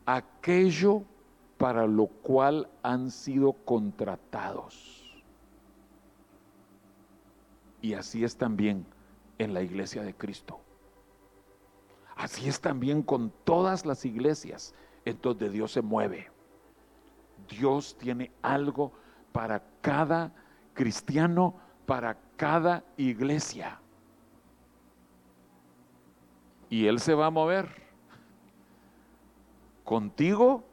aquello 0.05 1.03
para 1.57 1.85
lo 1.85 2.07
cual 2.07 2.67
han 2.81 3.11
sido 3.11 3.53
contratados. 3.53 5.23
Y 7.81 7.93
así 7.93 8.23
es 8.23 8.35
también 8.35 8.85
en 9.37 9.53
la 9.53 9.61
iglesia 9.61 10.01
de 10.01 10.13
Cristo. 10.15 10.59
Así 12.21 12.47
es 12.47 12.61
también 12.61 13.01
con 13.01 13.31
todas 13.43 13.83
las 13.83 14.05
iglesias 14.05 14.75
en 15.05 15.17
donde 15.23 15.49
Dios 15.49 15.71
se 15.71 15.81
mueve. 15.81 16.29
Dios 17.49 17.97
tiene 17.97 18.29
algo 18.43 18.91
para 19.31 19.63
cada 19.81 20.31
cristiano, 20.75 21.55
para 21.87 22.15
cada 22.37 22.83
iglesia. 22.95 23.79
Y 26.69 26.85
Él 26.85 26.99
se 26.99 27.15
va 27.15 27.25
a 27.25 27.31
mover. 27.31 27.69
Contigo 29.83 30.63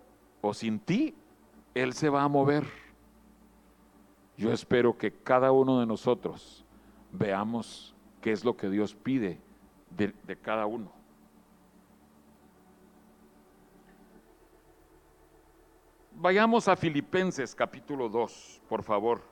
o 0.42 0.52
sin 0.52 0.78
ti, 0.78 1.14
Él 1.74 1.94
se 1.94 2.10
va 2.10 2.24
a 2.24 2.28
mover. 2.28 2.66
Yo 4.36 4.52
espero 4.52 4.98
que 4.98 5.14
cada 5.14 5.50
uno 5.50 5.80
de 5.80 5.86
nosotros 5.86 6.62
veamos 7.10 7.94
qué 8.20 8.32
es 8.32 8.44
lo 8.44 8.54
que 8.54 8.68
Dios 8.68 8.94
pide 8.94 9.40
de, 9.96 10.12
de 10.26 10.36
cada 10.36 10.66
uno. 10.66 10.97
Vayamos 16.20 16.66
a 16.66 16.74
Filipenses 16.74 17.54
capítulo 17.54 18.08
2, 18.08 18.60
por 18.68 18.82
favor. 18.82 19.22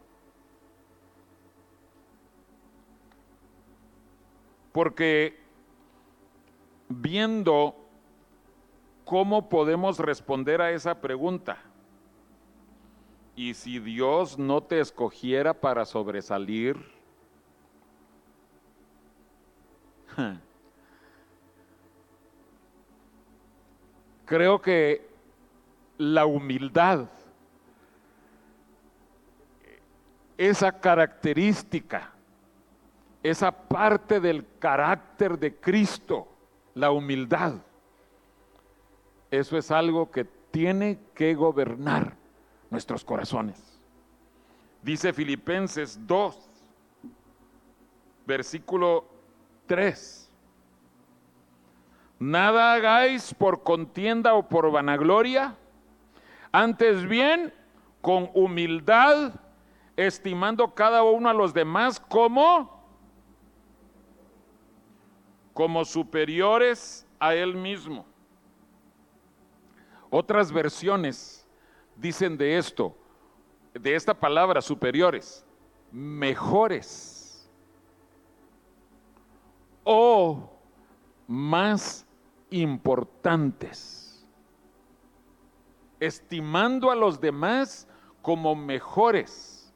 Porque 4.70 5.36
viendo 6.88 7.74
cómo 9.04 9.48
podemos 9.48 9.98
responder 9.98 10.62
a 10.62 10.70
esa 10.70 11.00
pregunta, 11.00 11.58
y 13.34 13.54
si 13.54 13.80
Dios 13.80 14.38
no 14.38 14.62
te 14.62 14.78
escogiera 14.78 15.54
para 15.54 15.84
sobresalir, 15.84 16.76
creo 24.24 24.62
que 24.62 25.15
la 25.98 26.26
humildad, 26.26 27.08
esa 30.36 30.72
característica, 30.72 32.12
esa 33.22 33.50
parte 33.50 34.20
del 34.20 34.44
carácter 34.58 35.38
de 35.38 35.56
Cristo, 35.56 36.28
la 36.74 36.90
humildad, 36.90 37.54
eso 39.30 39.56
es 39.56 39.70
algo 39.70 40.10
que 40.10 40.24
tiene 40.24 40.98
que 41.14 41.34
gobernar 41.34 42.14
nuestros 42.70 43.04
corazones. 43.04 43.78
Dice 44.82 45.12
Filipenses 45.12 45.98
2, 46.06 46.38
versículo 48.26 49.04
3. 49.66 50.30
Nada 52.18 52.72
hagáis 52.72 53.34
por 53.34 53.62
contienda 53.62 54.34
o 54.34 54.48
por 54.48 54.70
vanagloria 54.70 55.56
antes 56.56 57.06
bien, 57.06 57.52
con 58.00 58.30
humildad, 58.32 59.34
estimando 59.94 60.74
cada 60.74 61.02
uno 61.02 61.28
a 61.28 61.34
los 61.34 61.52
demás 61.52 62.00
como 62.00 62.74
como 65.52 65.84
superiores 65.84 67.06
a 67.18 67.34
él 67.34 67.54
mismo. 67.54 68.06
Otras 70.08 70.50
versiones 70.50 71.46
dicen 71.94 72.38
de 72.38 72.56
esto, 72.56 72.96
de 73.74 73.94
esta 73.94 74.14
palabra 74.14 74.62
superiores, 74.62 75.44
mejores 75.90 77.50
o 79.84 80.50
más 81.26 82.06
importantes, 82.50 84.05
estimando 86.00 86.90
a 86.90 86.96
los 86.96 87.20
demás 87.20 87.88
como 88.22 88.54
mejores, 88.54 89.72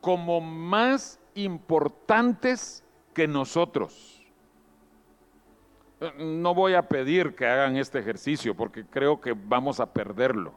como 0.00 0.40
más 0.40 1.20
importantes 1.34 2.84
que 3.14 3.26
nosotros. 3.26 4.22
No 6.18 6.54
voy 6.54 6.74
a 6.74 6.88
pedir 6.88 7.34
que 7.34 7.46
hagan 7.46 7.76
este 7.76 7.98
ejercicio 7.98 8.56
porque 8.56 8.84
creo 8.84 9.20
que 9.20 9.34
vamos 9.34 9.78
a 9.78 9.92
perderlo. 9.92 10.52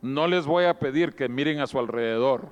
No 0.00 0.26
les 0.26 0.46
voy 0.46 0.64
a 0.64 0.78
pedir 0.78 1.14
que 1.14 1.28
miren 1.28 1.60
a 1.60 1.66
su 1.66 1.78
alrededor. 1.78 2.48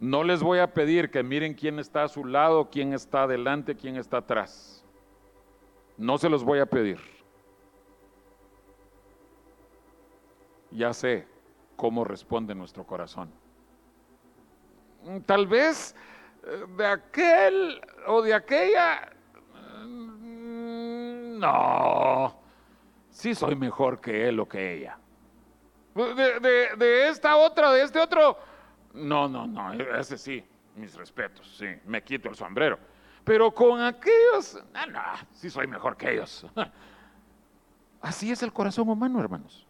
No 0.00 0.24
les 0.24 0.42
voy 0.42 0.58
a 0.58 0.74
pedir 0.74 1.10
que 1.10 1.22
miren 1.22 1.54
quién 1.54 1.78
está 1.78 2.02
a 2.02 2.08
su 2.08 2.24
lado, 2.24 2.68
quién 2.70 2.92
está 2.92 3.22
adelante, 3.22 3.76
quién 3.76 3.96
está 3.96 4.18
atrás. 4.18 4.84
No 5.96 6.18
se 6.18 6.28
los 6.28 6.42
voy 6.42 6.58
a 6.58 6.66
pedir. 6.66 6.98
Ya 10.74 10.92
sé 10.92 11.26
cómo 11.76 12.04
responde 12.04 12.54
nuestro 12.54 12.84
corazón. 12.84 13.30
Tal 15.26 15.46
vez 15.46 15.94
eh, 16.44 16.64
de 16.76 16.86
aquel 16.86 17.80
o 18.06 18.22
de 18.22 18.34
aquella... 18.34 19.12
Mm, 19.84 21.38
no, 21.38 22.36
sí 23.10 23.34
soy 23.34 23.56
mejor 23.56 24.00
que 24.00 24.28
él 24.28 24.38
o 24.40 24.48
que 24.48 24.74
ella. 24.74 24.98
De, 25.94 27.08
esta 27.08 27.36
otra, 27.36 27.72
de 27.72 27.82
este 27.82 27.98
otro. 27.98 28.38
No, 28.94 29.28
no, 29.28 29.46
no, 29.46 29.72
ese 29.72 30.16
sí, 30.16 30.44
mis 30.76 30.94
respetos, 30.94 31.56
sí, 31.58 31.66
me 31.84 32.02
quito 32.02 32.28
el 32.28 32.34
sombrero. 32.34 32.78
Pero 33.24 33.52
con 33.52 33.80
aquellos, 33.80 34.58
ah, 34.74 34.86
no, 34.86 35.00
sí 35.32 35.50
soy 35.50 35.66
mejor 35.66 35.96
que 35.96 36.12
ellos. 36.12 36.46
Así 38.00 38.32
es 38.32 38.42
el 38.42 38.52
corazón 38.52 38.88
humano, 38.88 39.20
hermanos. 39.20 39.61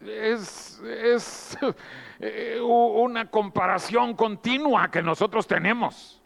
Es, 0.00 0.80
es 0.80 1.58
eh, 2.20 2.58
una 2.62 3.30
comparación 3.30 4.14
continua 4.14 4.90
que 4.90 5.02
nosotros 5.02 5.46
tenemos. 5.46 6.22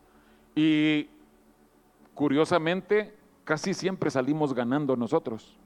Y 0.55 1.09
curiosamente, 2.14 3.14
casi 3.45 3.75
siempre 3.75 4.11
salimos 4.11 4.55
ganando 4.55 4.97
nosotros 4.97 5.59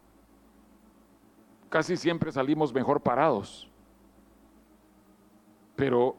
casi 1.69 1.97
siempre 1.97 2.33
salimos 2.33 2.73
mejor 2.73 3.01
parados. 3.01 3.69
Pero 5.77 6.17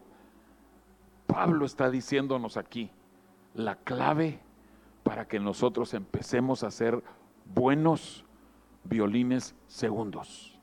Pablo 1.27 1.65
está 1.65 1.89
diciéndonos 1.89 2.57
aquí 2.57 2.91
la 3.53 3.75
clave 3.75 4.39
para 5.03 5.27
que 5.27 5.39
nosotros 5.39 5.93
empecemos 5.93 6.63
a 6.63 6.71
ser 6.71 7.03
buenos 7.45 8.23
violines 8.83 9.55
segundos. 9.67 10.58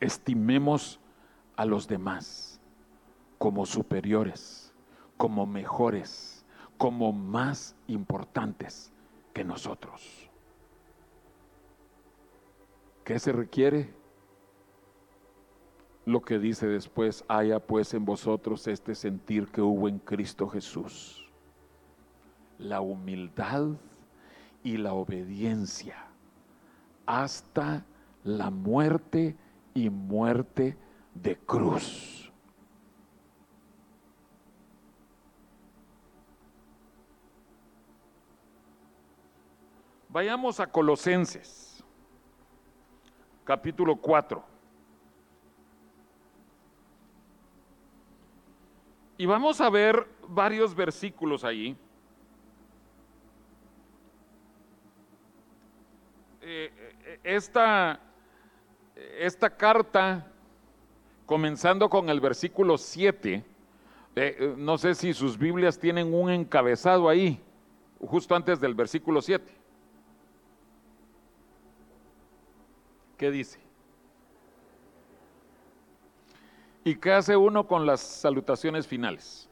Estimemos 0.00 0.98
a 1.56 1.64
los 1.64 1.86
demás 1.86 2.60
como 3.38 3.66
superiores, 3.66 4.72
como 5.16 5.46
mejores, 5.46 6.44
como 6.78 7.12
más 7.12 7.76
importantes 7.86 8.92
que 9.34 9.44
nosotros. 9.44 10.30
¿Qué 13.04 13.18
se 13.18 13.32
requiere? 13.32 13.92
Lo 16.06 16.22
que 16.22 16.38
dice 16.38 16.66
después, 16.66 17.24
haya 17.28 17.60
pues 17.60 17.92
en 17.92 18.04
vosotros 18.04 18.66
este 18.66 18.94
sentir 18.94 19.48
que 19.48 19.60
hubo 19.60 19.88
en 19.88 19.98
Cristo 19.98 20.48
Jesús. 20.48 21.30
La 22.58 22.80
humildad 22.80 23.68
y 24.62 24.76
la 24.76 24.92
obediencia 24.92 26.06
hasta 27.06 27.84
la 28.24 28.50
muerte 28.50 29.36
y 29.74 29.90
muerte 29.90 30.76
de 31.14 31.36
cruz. 31.36 32.32
Vayamos 40.08 40.58
a 40.58 40.66
Colosenses 40.66 41.70
capítulo 43.50 43.96
4. 43.96 44.44
Y 49.18 49.26
vamos 49.26 49.60
a 49.60 49.68
ver 49.68 50.06
varios 50.28 50.72
versículos 50.72 51.42
allí. 51.42 51.76
Eh, 56.42 56.72
eh, 57.04 57.20
esta, 57.24 57.98
esta 59.18 59.50
carta, 59.56 60.26
comenzando 61.26 61.88
con 61.88 62.08
el 62.08 62.20
versículo 62.20 62.78
7, 62.78 63.44
eh, 64.16 64.54
no 64.56 64.76
sé 64.78 64.94
si 64.94 65.14
sus 65.14 65.38
Biblias 65.38 65.78
tienen 65.78 66.12
un 66.12 66.30
encabezado 66.30 67.08
ahí, 67.08 67.40
justo 68.00 68.34
antes 68.34 68.60
del 68.60 68.74
versículo 68.74 69.22
7. 69.22 69.52
¿Qué 73.16 73.30
dice? 73.30 73.60
¿Y 76.82 76.96
qué 76.96 77.12
hace 77.12 77.36
uno 77.36 77.66
con 77.66 77.84
las 77.84 78.00
salutaciones 78.00 78.86
finales? 78.86 79.48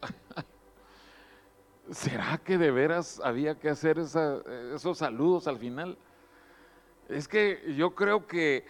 ¿Será 1.90 2.38
que 2.38 2.56
de 2.56 2.70
veras 2.70 3.20
había 3.22 3.58
que 3.58 3.68
hacer 3.68 3.98
esos 3.98 4.98
saludos 4.98 5.46
al 5.46 5.58
final? 5.58 5.98
Es 7.10 7.26
que 7.26 7.74
yo 7.76 7.94
creo 7.94 8.26
que 8.26 8.64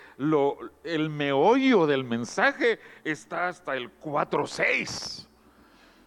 el 0.84 1.10
meollo 1.10 1.86
del 1.86 2.04
mensaje 2.04 2.80
está 3.04 3.48
hasta 3.48 3.76
el 3.76 3.90
4.6, 4.00 5.26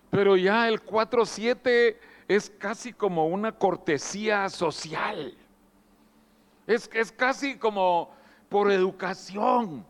pero 0.10 0.36
ya 0.36 0.68
el 0.68 0.84
4.7 0.84 1.96
es 2.28 2.50
casi 2.50 2.92
como 2.92 3.28
una 3.28 3.52
cortesía 3.52 4.50
social. 4.50 5.38
Es, 6.66 6.90
es 6.94 7.12
casi 7.12 7.56
como 7.58 8.12
por 8.50 8.72
educación. 8.72 9.86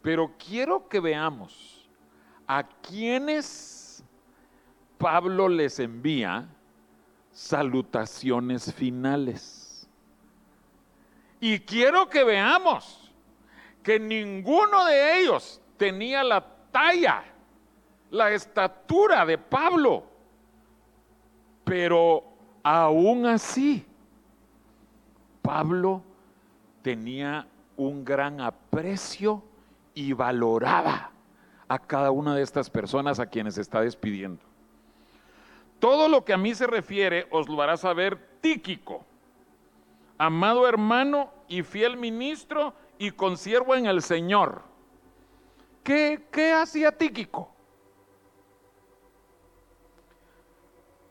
Pero 0.00 0.32
quiero 0.38 0.88
que 0.88 1.00
veamos 1.00 1.88
a 2.46 2.62
quienes 2.62 4.04
Pablo 4.98 5.48
les 5.48 5.78
envía 5.80 6.48
salutaciones 7.30 8.72
finales. 8.72 9.63
Y 11.44 11.60
quiero 11.60 12.08
que 12.08 12.24
veamos 12.24 13.12
que 13.82 14.00
ninguno 14.00 14.86
de 14.86 15.20
ellos 15.20 15.60
tenía 15.76 16.24
la 16.24 16.42
talla, 16.72 17.22
la 18.10 18.32
estatura 18.32 19.26
de 19.26 19.36
Pablo. 19.36 20.04
Pero 21.62 22.24
aún 22.62 23.26
así, 23.26 23.84
Pablo 25.42 26.02
tenía 26.80 27.46
un 27.76 28.06
gran 28.06 28.40
aprecio 28.40 29.42
y 29.92 30.14
valoraba 30.14 31.10
a 31.68 31.78
cada 31.78 32.10
una 32.10 32.34
de 32.34 32.42
estas 32.42 32.70
personas 32.70 33.20
a 33.20 33.26
quienes 33.26 33.58
está 33.58 33.82
despidiendo. 33.82 34.40
Todo 35.78 36.08
lo 36.08 36.24
que 36.24 36.32
a 36.32 36.38
mí 36.38 36.54
se 36.54 36.66
refiere 36.66 37.28
os 37.30 37.50
lo 37.50 37.60
hará 37.60 37.76
saber 37.76 38.38
Tíquico, 38.40 39.04
amado 40.16 40.66
hermano 40.66 41.33
y 41.48 41.62
fiel 41.62 41.96
ministro 41.96 42.74
y 42.98 43.10
consiervo 43.10 43.74
en 43.74 43.86
el 43.86 44.02
Señor. 44.02 44.62
¿Qué, 45.82 46.26
qué 46.30 46.52
hacía 46.52 46.96
Tíquico? 46.96 47.50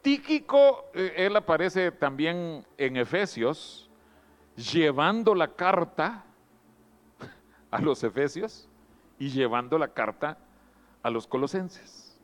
Tíquico, 0.02 0.86
eh, 0.94 1.14
él 1.16 1.36
aparece 1.36 1.92
también 1.92 2.66
en 2.78 2.98
Efesios, 2.98 3.90
llevando 4.56 5.34
la 5.34 5.48
carta 5.48 6.26
a 7.72 7.80
los 7.80 8.04
efesios 8.04 8.68
y 9.18 9.30
llevando 9.30 9.78
la 9.78 9.88
carta 9.88 10.38
a 11.02 11.10
los 11.10 11.26
colosenses. 11.26 12.20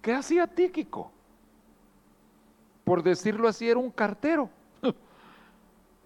¿Qué 0.00 0.14
hacía 0.14 0.46
Tíquico? 0.46 1.12
Por 2.84 3.02
decirlo 3.02 3.46
así, 3.48 3.68
era 3.68 3.78
un 3.78 3.90
cartero. 3.90 4.48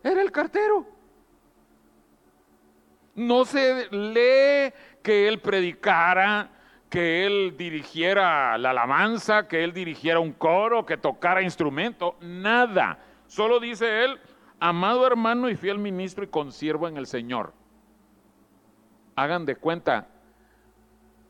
Era 0.05 0.21
el 0.21 0.31
cartero. 0.31 0.87
No 3.15 3.47
se 3.47 3.89
lee 3.91 4.75
que 5.03 5.27
él 5.27 5.41
predicara, 5.41 6.51
que 6.91 7.27
él 7.27 7.57
dirigiera 7.57 8.59
la 8.59 8.71
alabanza, 8.71 9.49
que 9.49 9.65
él 9.65 9.73
dirigiera 9.73 10.21
un 10.21 10.33
coro, 10.33 10.85
que 10.85 10.99
tocara 10.99 11.41
instrumento, 11.41 12.17
nada. 12.21 12.99
Solo 13.27 13.59
dice 13.61 14.05
él, 14.05 14.21
amado 14.61 15.07
hermano 15.07 15.49
y 15.49 15.57
fiel 15.57 15.79
ministro 15.79 16.23
y 16.23 16.29
consiervo 16.29 16.87
en 16.87 16.99
el 16.99 17.07
Señor. 17.07 17.55
hagan 19.17 19.47
de 19.47 19.57
cuenta 19.57 20.09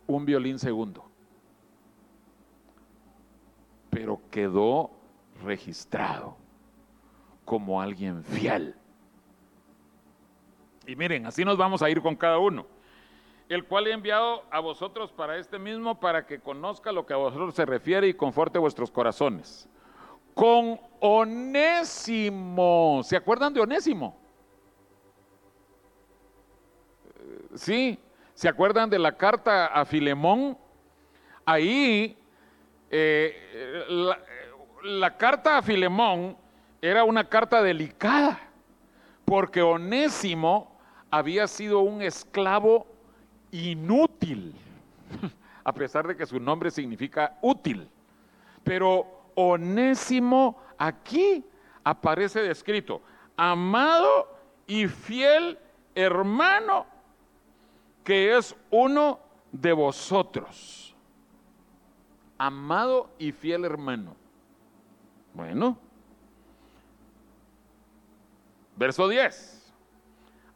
un 0.06 0.24
violín 0.24 0.58
segundo. 0.58 1.04
Pero 3.90 4.20
quedó 4.30 4.90
registrado 5.44 6.43
como 7.44 7.80
alguien 7.80 8.24
fiel. 8.24 8.74
Y 10.86 10.96
miren, 10.96 11.26
así 11.26 11.44
nos 11.44 11.56
vamos 11.56 11.82
a 11.82 11.90
ir 11.90 12.00
con 12.00 12.16
cada 12.16 12.38
uno. 12.38 12.66
El 13.48 13.64
cual 13.64 13.86
he 13.86 13.92
enviado 13.92 14.44
a 14.50 14.60
vosotros 14.60 15.12
para 15.12 15.36
este 15.36 15.58
mismo, 15.58 16.00
para 16.00 16.26
que 16.26 16.40
conozca 16.40 16.92
lo 16.92 17.06
que 17.06 17.12
a 17.12 17.16
vosotros 17.16 17.54
se 17.54 17.66
refiere 17.66 18.08
y 18.08 18.14
conforte 18.14 18.58
vuestros 18.58 18.90
corazones. 18.90 19.68
Con 20.34 20.80
Onésimo. 21.00 23.02
¿Se 23.04 23.16
acuerdan 23.16 23.52
de 23.52 23.60
Onésimo? 23.60 24.16
Sí, 27.54 27.98
¿se 28.34 28.48
acuerdan 28.48 28.90
de 28.90 28.98
la 28.98 29.16
carta 29.16 29.66
a 29.66 29.84
Filemón? 29.84 30.58
Ahí, 31.44 32.16
eh, 32.90 33.84
la, 33.88 34.18
la 34.82 35.16
carta 35.16 35.58
a 35.58 35.62
Filemón 35.62 36.36
era 36.84 37.02
una 37.02 37.24
carta 37.26 37.62
delicada, 37.62 38.38
porque 39.24 39.62
Onésimo 39.62 40.76
había 41.10 41.46
sido 41.48 41.80
un 41.80 42.02
esclavo 42.02 42.86
inútil, 43.50 44.54
a 45.64 45.72
pesar 45.72 46.06
de 46.06 46.14
que 46.14 46.26
su 46.26 46.38
nombre 46.38 46.70
significa 46.70 47.38
útil. 47.40 47.88
Pero 48.62 49.06
Onésimo 49.34 50.58
aquí 50.76 51.42
aparece 51.82 52.42
descrito, 52.42 53.00
amado 53.34 54.36
y 54.66 54.86
fiel 54.86 55.58
hermano 55.94 56.84
que 58.04 58.36
es 58.36 58.54
uno 58.70 59.20
de 59.52 59.72
vosotros. 59.72 60.94
Amado 62.36 63.08
y 63.18 63.32
fiel 63.32 63.64
hermano. 63.64 64.14
Bueno. 65.32 65.78
Verso 68.76 69.08
10. 69.08 69.72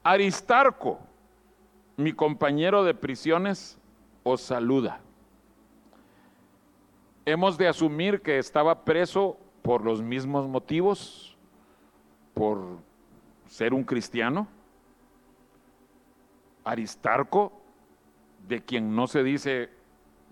Aristarco, 0.03 0.99
mi 1.97 2.13
compañero 2.13 2.85
de 2.85 2.95
prisiones, 2.95 3.79
os 4.23 4.41
saluda. 4.41 5.01
Hemos 7.25 7.59
de 7.59 7.69
asumir 7.69 8.23
que 8.23 8.39
estaba 8.39 8.85
preso 8.85 9.39
por 9.63 9.85
los 9.85 10.03
mismos 10.03 10.49
motivos, 10.49 11.37
por 12.35 12.79
ser 13.47 13.75
un 13.75 13.85
cristiano 13.85 14.49
Aristarco, 16.65 17.53
de 18.47 18.63
quien 18.63 18.95
no 18.95 19.07
se 19.07 19.23
dice 19.23 19.71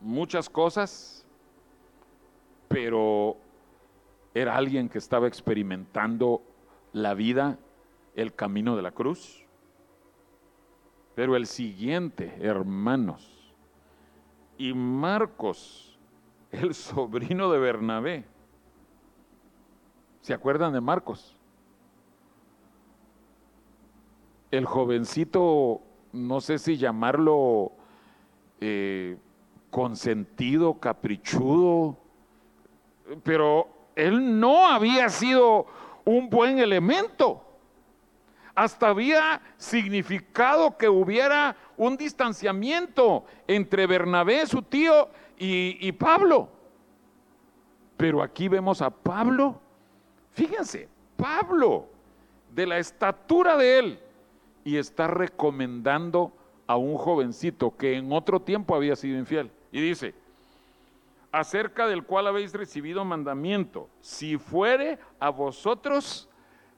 muchas 0.03 0.51
cosas, 0.51 1.27
pero 2.69 3.37
era 4.35 4.57
alguien 4.57 4.89
que 4.89 4.99
estaba 4.99 5.29
experimentando 5.29 6.43
la 6.93 7.15
vida, 7.15 7.59
el 8.17 8.35
camino 8.35 8.75
de 8.75 8.83
la 8.83 8.91
cruz. 8.91 9.45
Pero 11.15 11.37
el 11.37 11.47
siguiente, 11.47 12.37
hermanos, 12.41 13.55
y 14.59 14.75
Marcos, 14.75 15.99
el 16.51 16.75
sobrino 16.75 17.51
de 17.53 17.59
Bernabé, 17.59 18.25
¿se 20.21 20.35
acuerdan 20.35 20.73
de 20.73 20.81
Marcos? 20.81 21.37
El 24.51 24.65
jovencito 24.65 25.83
no 26.13 26.41
sé 26.41 26.59
si 26.59 26.77
llamarlo 26.77 27.73
eh, 28.61 29.19
consentido, 29.71 30.81
caprichudo, 30.81 31.99
pero 33.23 33.69
él 33.95 34.41
no 34.41 34.67
había 34.67 35.09
sido 35.11 35.67
un 36.05 36.31
buen 36.31 36.59
elemento. 36.59 37.46
Hasta 38.57 38.89
había 38.89 39.43
significado 39.59 40.79
que 40.79 40.89
hubiera 40.89 41.55
un 41.77 41.99
distanciamiento 41.99 43.27
entre 43.47 43.87
Bernabé, 43.87 44.47
su 44.47 44.63
tío, 44.63 45.11
y, 45.39 45.93
Pablo. 45.93 46.49
Pero 47.99 48.23
aquí 48.23 48.49
vemos 48.49 48.81
a 48.81 48.89
Pablo, 48.89 49.61
fíjense, 50.33 50.89
Pablo, 51.19 51.87
de 52.55 52.67
la 52.67 52.79
estatura 52.79 53.59
de 53.59 53.79
él, 53.79 54.01
y 54.65 54.79
está 54.79 55.07
recomendando 55.07 56.33
a 56.67 56.77
un 56.77 56.97
jovencito 56.97 57.77
que 57.77 57.95
en 57.95 58.11
otro 58.11 58.41
tiempo 58.41 58.75
había 58.75 58.97
sido 58.97 59.19
infiel. 59.19 59.51
Y 59.71 59.83
dice, 59.83 60.15
acerca 61.31 61.87
del 61.87 62.05
cual 62.05 62.27
habéis 62.27 62.55
recibido 62.55 63.05
mandamiento, 63.05 63.91
si 64.01 64.39
fuere 64.39 64.99
a 65.21 65.29
vosotros, 65.29 66.27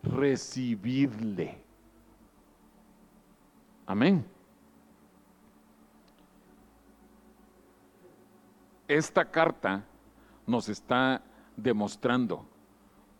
recibidle. 0.03 1.68
Amén. 3.89 4.25
Esta 8.87 9.25
carta 9.25 9.85
nos 10.47 10.69
está 10.69 11.23
demostrando 11.57 12.47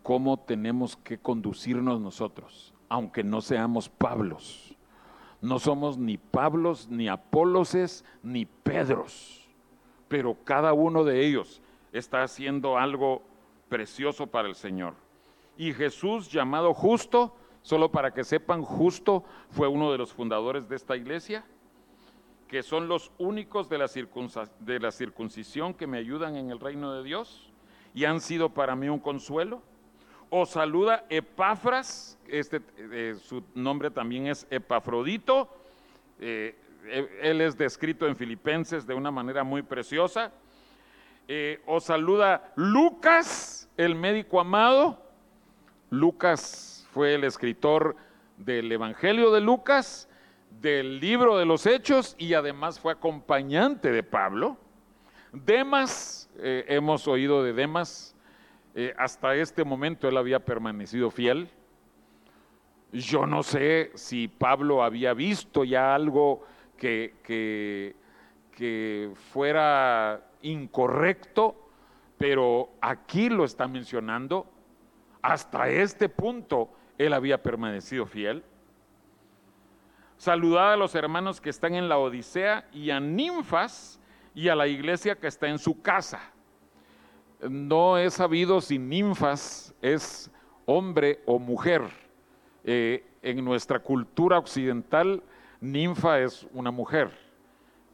cómo 0.01 0.37
tenemos 0.37 0.95
que 0.95 1.17
conducirnos 1.17 1.99
nosotros 1.99 2.73
aunque 2.89 3.23
no 3.23 3.39
seamos 3.39 3.87
Pablos. 3.87 4.75
No 5.41 5.59
somos 5.59 5.97
ni 5.97 6.17
Pablos, 6.17 6.89
ni 6.89 7.07
Apóloses, 7.07 8.03
ni 8.23 8.45
Pedros, 8.45 9.47
pero 10.09 10.35
cada 10.43 10.73
uno 10.73 11.05
de 11.05 11.25
ellos 11.25 11.61
está 11.93 12.23
haciendo 12.23 12.77
algo 12.77 13.21
precioso 13.69 14.27
para 14.27 14.49
el 14.49 14.55
Señor. 14.55 14.95
Y 15.55 15.71
Jesús, 15.73 16.29
llamado 16.29 16.73
justo, 16.73 17.35
solo 17.61 17.91
para 17.91 18.13
que 18.13 18.23
sepan, 18.23 18.61
justo 18.61 19.23
fue 19.49 19.67
uno 19.67 19.91
de 19.91 19.97
los 19.97 20.13
fundadores 20.13 20.69
de 20.69 20.75
esta 20.75 20.95
iglesia, 20.95 21.45
que 22.47 22.63
son 22.63 22.87
los 22.87 23.11
únicos 23.19 23.69
de 23.69 23.77
la, 23.77 24.91
circuncisión 24.91 25.73
que 25.73 25.85
me 25.85 25.99
ayudan 25.99 26.35
en 26.35 26.49
el 26.49 26.59
reino 26.59 26.93
de 26.93 27.03
Dios 27.03 27.51
y 27.93 28.05
han 28.05 28.19
sido 28.21 28.49
para 28.49 28.75
mí 28.75 28.89
un 28.89 28.99
consuelo. 28.99 29.61
Os 30.31 30.49
saluda 30.49 31.05
Epafras, 31.09 32.17
este, 32.27 32.61
eh, 32.77 33.15
su 33.21 33.43
nombre 33.53 33.91
también 33.91 34.27
es 34.27 34.47
Epafrodito. 34.49 35.47
Eh, 36.19 36.55
eh, 36.85 37.19
él 37.21 37.41
es 37.41 37.57
descrito 37.57 38.07
en 38.07 38.15
Filipenses 38.15 38.85
de 38.87 38.95
una 38.95 39.11
manera 39.11 39.43
muy 39.43 39.61
preciosa. 39.61 40.31
os 41.67 41.83
saluda 41.83 42.51
Lucas, 42.55 43.69
el 43.77 43.93
médico 43.93 44.39
amado. 44.39 44.99
Lucas 45.91 46.68
fue 46.99 47.13
el 47.13 47.23
escritor 47.23 47.95
del 48.35 48.69
Evangelio 48.69 49.31
de 49.31 49.39
Lucas, 49.39 50.09
del 50.59 50.99
libro 50.99 51.37
de 51.37 51.45
los 51.45 51.65
Hechos 51.65 52.13
y 52.17 52.33
además 52.33 52.77
fue 52.77 52.91
acompañante 52.91 53.89
de 53.93 54.03
Pablo. 54.03 54.57
Demas, 55.31 56.29
hemos 56.37 57.07
oído 57.07 57.41
de 57.41 57.53
Demas, 57.53 58.17
eh, 58.75 58.93
hasta 58.97 59.33
este 59.35 59.63
momento 59.63 60.09
él 60.09 60.17
había 60.17 60.43
permanecido 60.43 61.09
fiel. 61.09 61.49
Yo 62.91 63.25
no 63.25 63.43
sé 63.43 63.91
si 63.93 64.27
Pablo 64.27 64.83
había 64.83 65.13
visto 65.13 65.63
ya 65.63 65.95
algo 65.95 66.43
que, 66.75 67.13
que 67.23 69.11
fuera 69.31 70.21
incorrecto, 70.41 71.69
pero 72.17 72.71
aquí 72.81 73.29
lo 73.29 73.45
está 73.45 73.69
mencionando. 73.69 74.47
Hasta 75.21 75.69
este 75.69 76.09
punto 76.09 76.73
él 76.99 77.13
había 77.13 77.41
permanecido 77.41 78.05
fiel. 78.05 78.43
Saludad 80.17 80.73
a 80.73 80.77
los 80.77 80.93
hermanos 80.93 81.41
que 81.41 81.49
están 81.49 81.73
en 81.73 81.89
la 81.89 81.97
Odisea 81.97 82.67
y 82.71 82.91
a 82.91 82.99
Ninfas 82.99 83.99
y 84.35 84.49
a 84.49 84.55
la 84.55 84.67
iglesia 84.67 85.15
que 85.15 85.25
está 85.25 85.47
en 85.47 85.57
su 85.57 85.81
casa 85.81 86.19
no 87.47 87.97
he 87.97 88.09
sabido 88.09 88.59
si 88.59 88.77
ninfas 88.77 89.73
es 89.81 90.29
hombre 90.65 91.21
o 91.25 91.39
mujer. 91.39 91.83
Eh, 92.63 93.05
en 93.21 93.43
nuestra 93.43 93.79
cultura 93.79 94.37
occidental, 94.37 95.23
ninfa 95.59 96.19
es 96.19 96.47
una 96.53 96.71
mujer, 96.71 97.11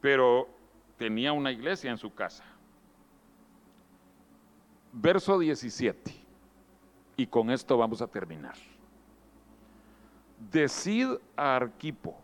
pero 0.00 0.48
tenía 0.96 1.32
una 1.32 1.50
iglesia 1.50 1.90
en 1.90 1.98
su 1.98 2.12
casa. 2.14 2.44
Verso 4.92 5.38
17, 5.38 6.14
y 7.16 7.26
con 7.26 7.50
esto 7.50 7.76
vamos 7.76 8.00
a 8.02 8.06
terminar. 8.06 8.54
Decid 10.38 11.18
a 11.36 11.56
Arquipo, 11.56 12.16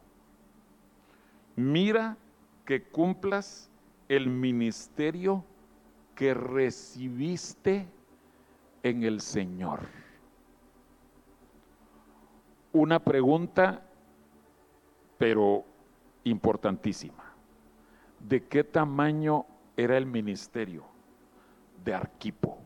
mira 1.56 2.16
que 2.64 2.82
cumplas 2.82 3.70
el 4.08 4.28
ministerio 4.28 5.44
que 6.14 6.34
recibiste 6.34 7.88
en 8.82 9.02
el 9.02 9.20
Señor. 9.20 9.80
Una 12.72 12.98
pregunta, 12.98 13.82
pero 15.18 15.64
importantísima. 16.24 17.32
¿De 18.20 18.44
qué 18.44 18.64
tamaño 18.64 19.46
era 19.76 19.96
el 19.96 20.06
ministerio 20.06 20.84
de 21.84 21.94
Arquipo? 21.94 22.61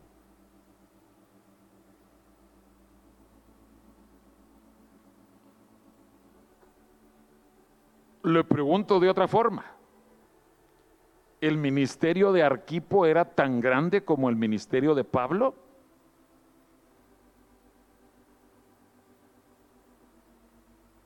Le 8.27 8.43
pregunto 8.43 8.99
de 8.99 9.09
otra 9.09 9.25
forma. 9.25 9.63
¿El 11.39 11.55
ministerio 11.55 12.33
de 12.33 12.43
Arquipo 12.43 13.05
era 13.05 13.23
tan 13.23 13.61
grande 13.61 14.03
como 14.03 14.27
el 14.27 14.35
ministerio 14.35 14.93
de 14.95 15.05
Pablo? 15.05 15.55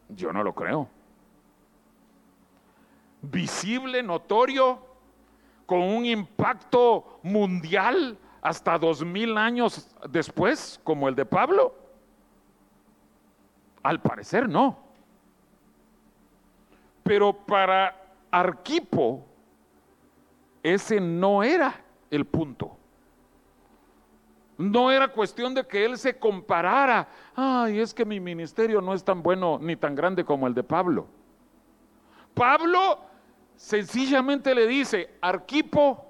Yo 0.09 0.33
no 0.33 0.43
lo 0.43 0.55
creo. 0.55 0.89
Visible, 3.21 4.01
notorio, 4.01 4.79
con 5.67 5.83
un 5.83 6.05
impacto 6.05 7.19
mundial 7.21 8.17
hasta 8.41 8.79
dos 8.79 9.05
mil 9.05 9.37
años 9.37 9.95
después, 10.09 10.81
como 10.83 11.07
el 11.07 11.13
de 11.13 11.25
Pablo. 11.27 11.75
Al 13.83 14.01
parecer 14.01 14.49
no. 14.49 14.90
Pero 17.11 17.33
para 17.33 17.93
Arquipo, 18.31 19.25
ese 20.63 21.01
no 21.01 21.43
era 21.43 21.75
el 22.09 22.23
punto. 22.23 22.77
No 24.57 24.89
era 24.89 25.09
cuestión 25.09 25.53
de 25.53 25.67
que 25.67 25.83
él 25.83 25.97
se 25.97 26.17
comparara. 26.17 27.09
Ay, 27.35 27.81
es 27.81 27.93
que 27.93 28.05
mi 28.05 28.21
ministerio 28.21 28.79
no 28.79 28.93
es 28.93 29.03
tan 29.03 29.21
bueno 29.21 29.59
ni 29.61 29.75
tan 29.75 29.93
grande 29.93 30.23
como 30.23 30.47
el 30.47 30.53
de 30.53 30.63
Pablo. 30.63 31.05
Pablo 32.33 32.99
sencillamente 33.57 34.55
le 34.55 34.65
dice, 34.65 35.17
Arquipo, 35.19 36.05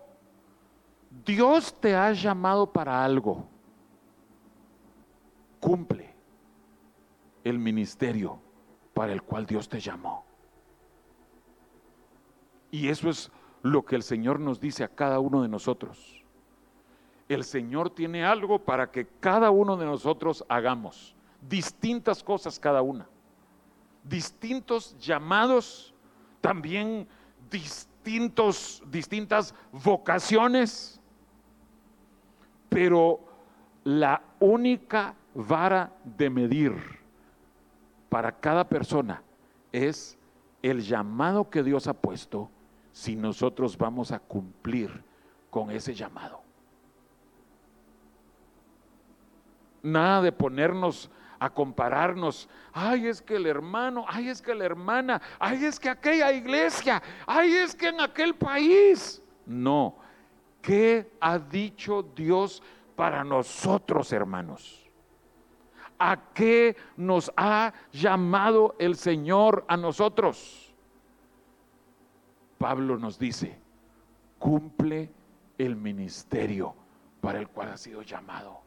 Dios 1.26 1.74
te 1.82 1.95
ha 1.95 2.14
llamado 2.14 2.72
para 2.72 3.04
algo. 3.04 3.47
Cumple 5.60 6.14
el 7.43 7.58
ministerio 7.58 8.38
para 8.93 9.12
el 9.12 9.24
cual 9.24 9.47
Dios 9.47 9.68
te 9.68 9.80
llamó. 9.80 10.30
Y 12.72 12.88
eso 12.88 13.10
es 13.10 13.32
lo 13.62 13.86
que 13.86 13.96
el 13.96 14.04
Señor 14.04 14.40
nos 14.40 14.60
dice 14.60 14.84
a 14.84 14.88
cada 14.88 15.20
uno 15.20 15.42
de 15.42 15.50
nosotros 15.50 16.22
el 17.34 17.44
Señor 17.44 17.90
tiene 17.90 18.26
algo 18.26 18.60
para 18.60 18.92
que 18.92 19.08
cada 19.20 19.52
uno 19.52 19.78
de 19.78 19.86
nosotros 19.86 20.44
hagamos. 20.50 21.16
Distintas 21.42 22.24
cosas 22.24 22.60
cada 22.60 22.82
una. 22.82 23.08
Distintos 24.04 24.98
llamados, 25.00 25.94
también 26.42 27.08
distintos, 27.50 28.84
distintas 28.90 29.56
vocaciones. 29.72 31.00
Pero 32.70 33.20
la 33.84 34.22
única 34.40 35.16
vara 35.34 35.92
de 36.04 36.30
medir 36.30 36.74
para 38.10 38.32
cada 38.32 38.68
persona 38.68 39.24
es 39.72 40.18
el 40.62 40.82
llamado 40.82 41.50
que 41.50 41.64
Dios 41.64 41.88
ha 41.88 41.94
puesto 41.94 42.50
si 42.92 43.16
nosotros 43.16 43.78
vamos 43.78 44.12
a 44.12 44.20
cumplir 44.20 45.04
con 45.50 45.72
ese 45.72 45.94
llamado. 45.94 46.42
Nada 49.84 50.22
de 50.22 50.32
ponernos 50.32 51.10
a 51.39 51.50
compararnos. 51.50 52.48
Ay, 52.72 53.08
es 53.08 53.22
que 53.22 53.36
el 53.36 53.48
hermano, 53.48 54.06
ay, 54.08 54.30
es 54.30 54.42
que 54.42 54.54
la 54.54 54.66
hermana, 54.66 55.22
ay, 55.39 55.66
es 55.66 55.80
que 55.80 55.89
aquella 55.89 56.32
iglesia, 56.32 57.02
ay, 57.26 57.54
es 57.54 57.74
que 57.76 57.88
en 57.88 58.00
aquel 58.00 58.36
país. 58.36 59.22
No. 59.46 59.96
¿Qué 60.62 61.12
ha 61.20 61.39
dicho 61.39 62.04
Dios 62.04 62.62
para 62.96 63.24
nosotros, 63.24 64.14
hermanos? 64.14 64.88
¿A 65.98 66.16
qué 66.34 66.76
nos 66.96 67.32
ha 67.36 67.74
llamado 67.92 68.76
el 68.78 68.96
Señor 68.96 69.66
a 69.68 69.76
nosotros? 69.78 70.71
Pablo 72.62 72.95
nos 72.95 73.18
dice, 73.18 73.57
cumple 74.38 75.09
el 75.57 75.76
ministerio 75.76 76.76
para 77.20 77.39
el 77.39 77.47
cual 77.47 77.70
ha 77.70 77.78
sido 77.78 78.03
llamado. 78.03 78.59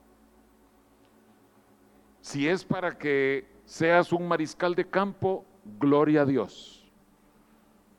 Si 2.20 2.48
es 2.48 2.64
para 2.64 2.98
que 2.98 3.46
seas 3.64 4.12
un 4.12 4.26
mariscal 4.26 4.74
de 4.74 4.90
campo, 4.90 5.44
gloria 5.78 6.22
a 6.22 6.24
Dios. 6.24 6.90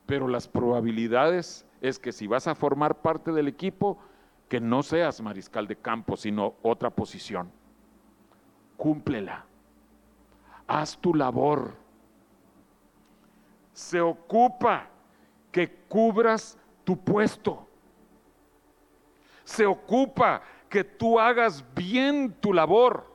Pero 0.05 0.27
las 0.27 0.49
probabilidades 0.49 1.65
es 1.79 1.97
que 1.97 2.11
si 2.11 2.27
vas 2.27 2.45
a 2.47 2.55
formar 2.55 3.01
parte 3.01 3.31
del 3.31 3.47
equipo, 3.47 3.97
que 4.49 4.59
no 4.59 4.83
seas 4.83 5.21
mariscal 5.21 5.65
de 5.65 5.77
campo, 5.77 6.17
sino 6.17 6.55
otra 6.61 6.89
posición. 6.89 7.49
Cúmplela. 8.75 9.45
Haz 10.67 10.97
tu 10.97 11.13
labor. 11.13 11.73
Se 13.71 14.01
ocupa 14.01 14.89
que 15.55 15.69
cubras 15.87 16.57
tu 16.83 17.01
puesto. 17.01 17.65
Se 19.45 19.65
ocupa 19.65 20.41
que 20.67 20.83
tú 20.83 21.17
hagas 21.17 21.63
bien 21.73 22.33
tu 22.41 22.51
labor. 22.51 23.09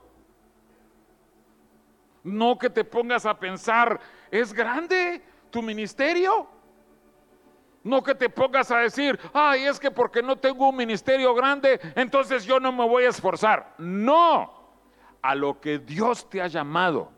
No 2.23 2.57
que 2.57 2.67
te 2.67 2.83
pongas 2.83 3.27
a 3.27 3.37
pensar, 3.37 3.99
¿es 4.31 4.53
grande 4.53 5.21
tu 5.51 5.61
ministerio? 5.61 6.47
No 7.83 8.01
que 8.01 8.15
te 8.15 8.27
pongas 8.27 8.71
a 8.71 8.79
decir, 8.79 9.19
ay, 9.33 9.65
es 9.65 9.79
que 9.79 9.91
porque 9.91 10.23
no 10.23 10.35
tengo 10.35 10.69
un 10.69 10.77
ministerio 10.77 11.35
grande, 11.35 11.79
entonces 11.93 12.43
yo 12.43 12.59
no 12.59 12.71
me 12.71 12.87
voy 12.87 13.03
a 13.03 13.09
esforzar. 13.09 13.75
No, 13.77 14.51
a 15.21 15.35
lo 15.35 15.61
que 15.61 15.77
Dios 15.77 16.27
te 16.27 16.41
ha 16.41 16.47
llamado, 16.47 17.11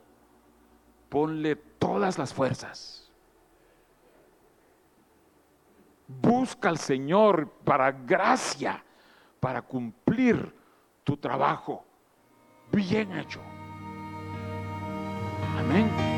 ponle 1.07 1.55
todas 1.55 2.17
las 2.17 2.33
fuerzas. 2.33 2.92
Busca 6.21 6.69
al 6.69 6.77
Señor 6.77 7.49
para 7.63 7.91
gracia, 7.91 8.83
para 9.39 9.61
cumplir 9.61 10.53
tu 11.03 11.17
trabajo 11.17 11.85
bien 12.71 13.17
hecho. 13.17 13.41
Amén. 15.57 16.12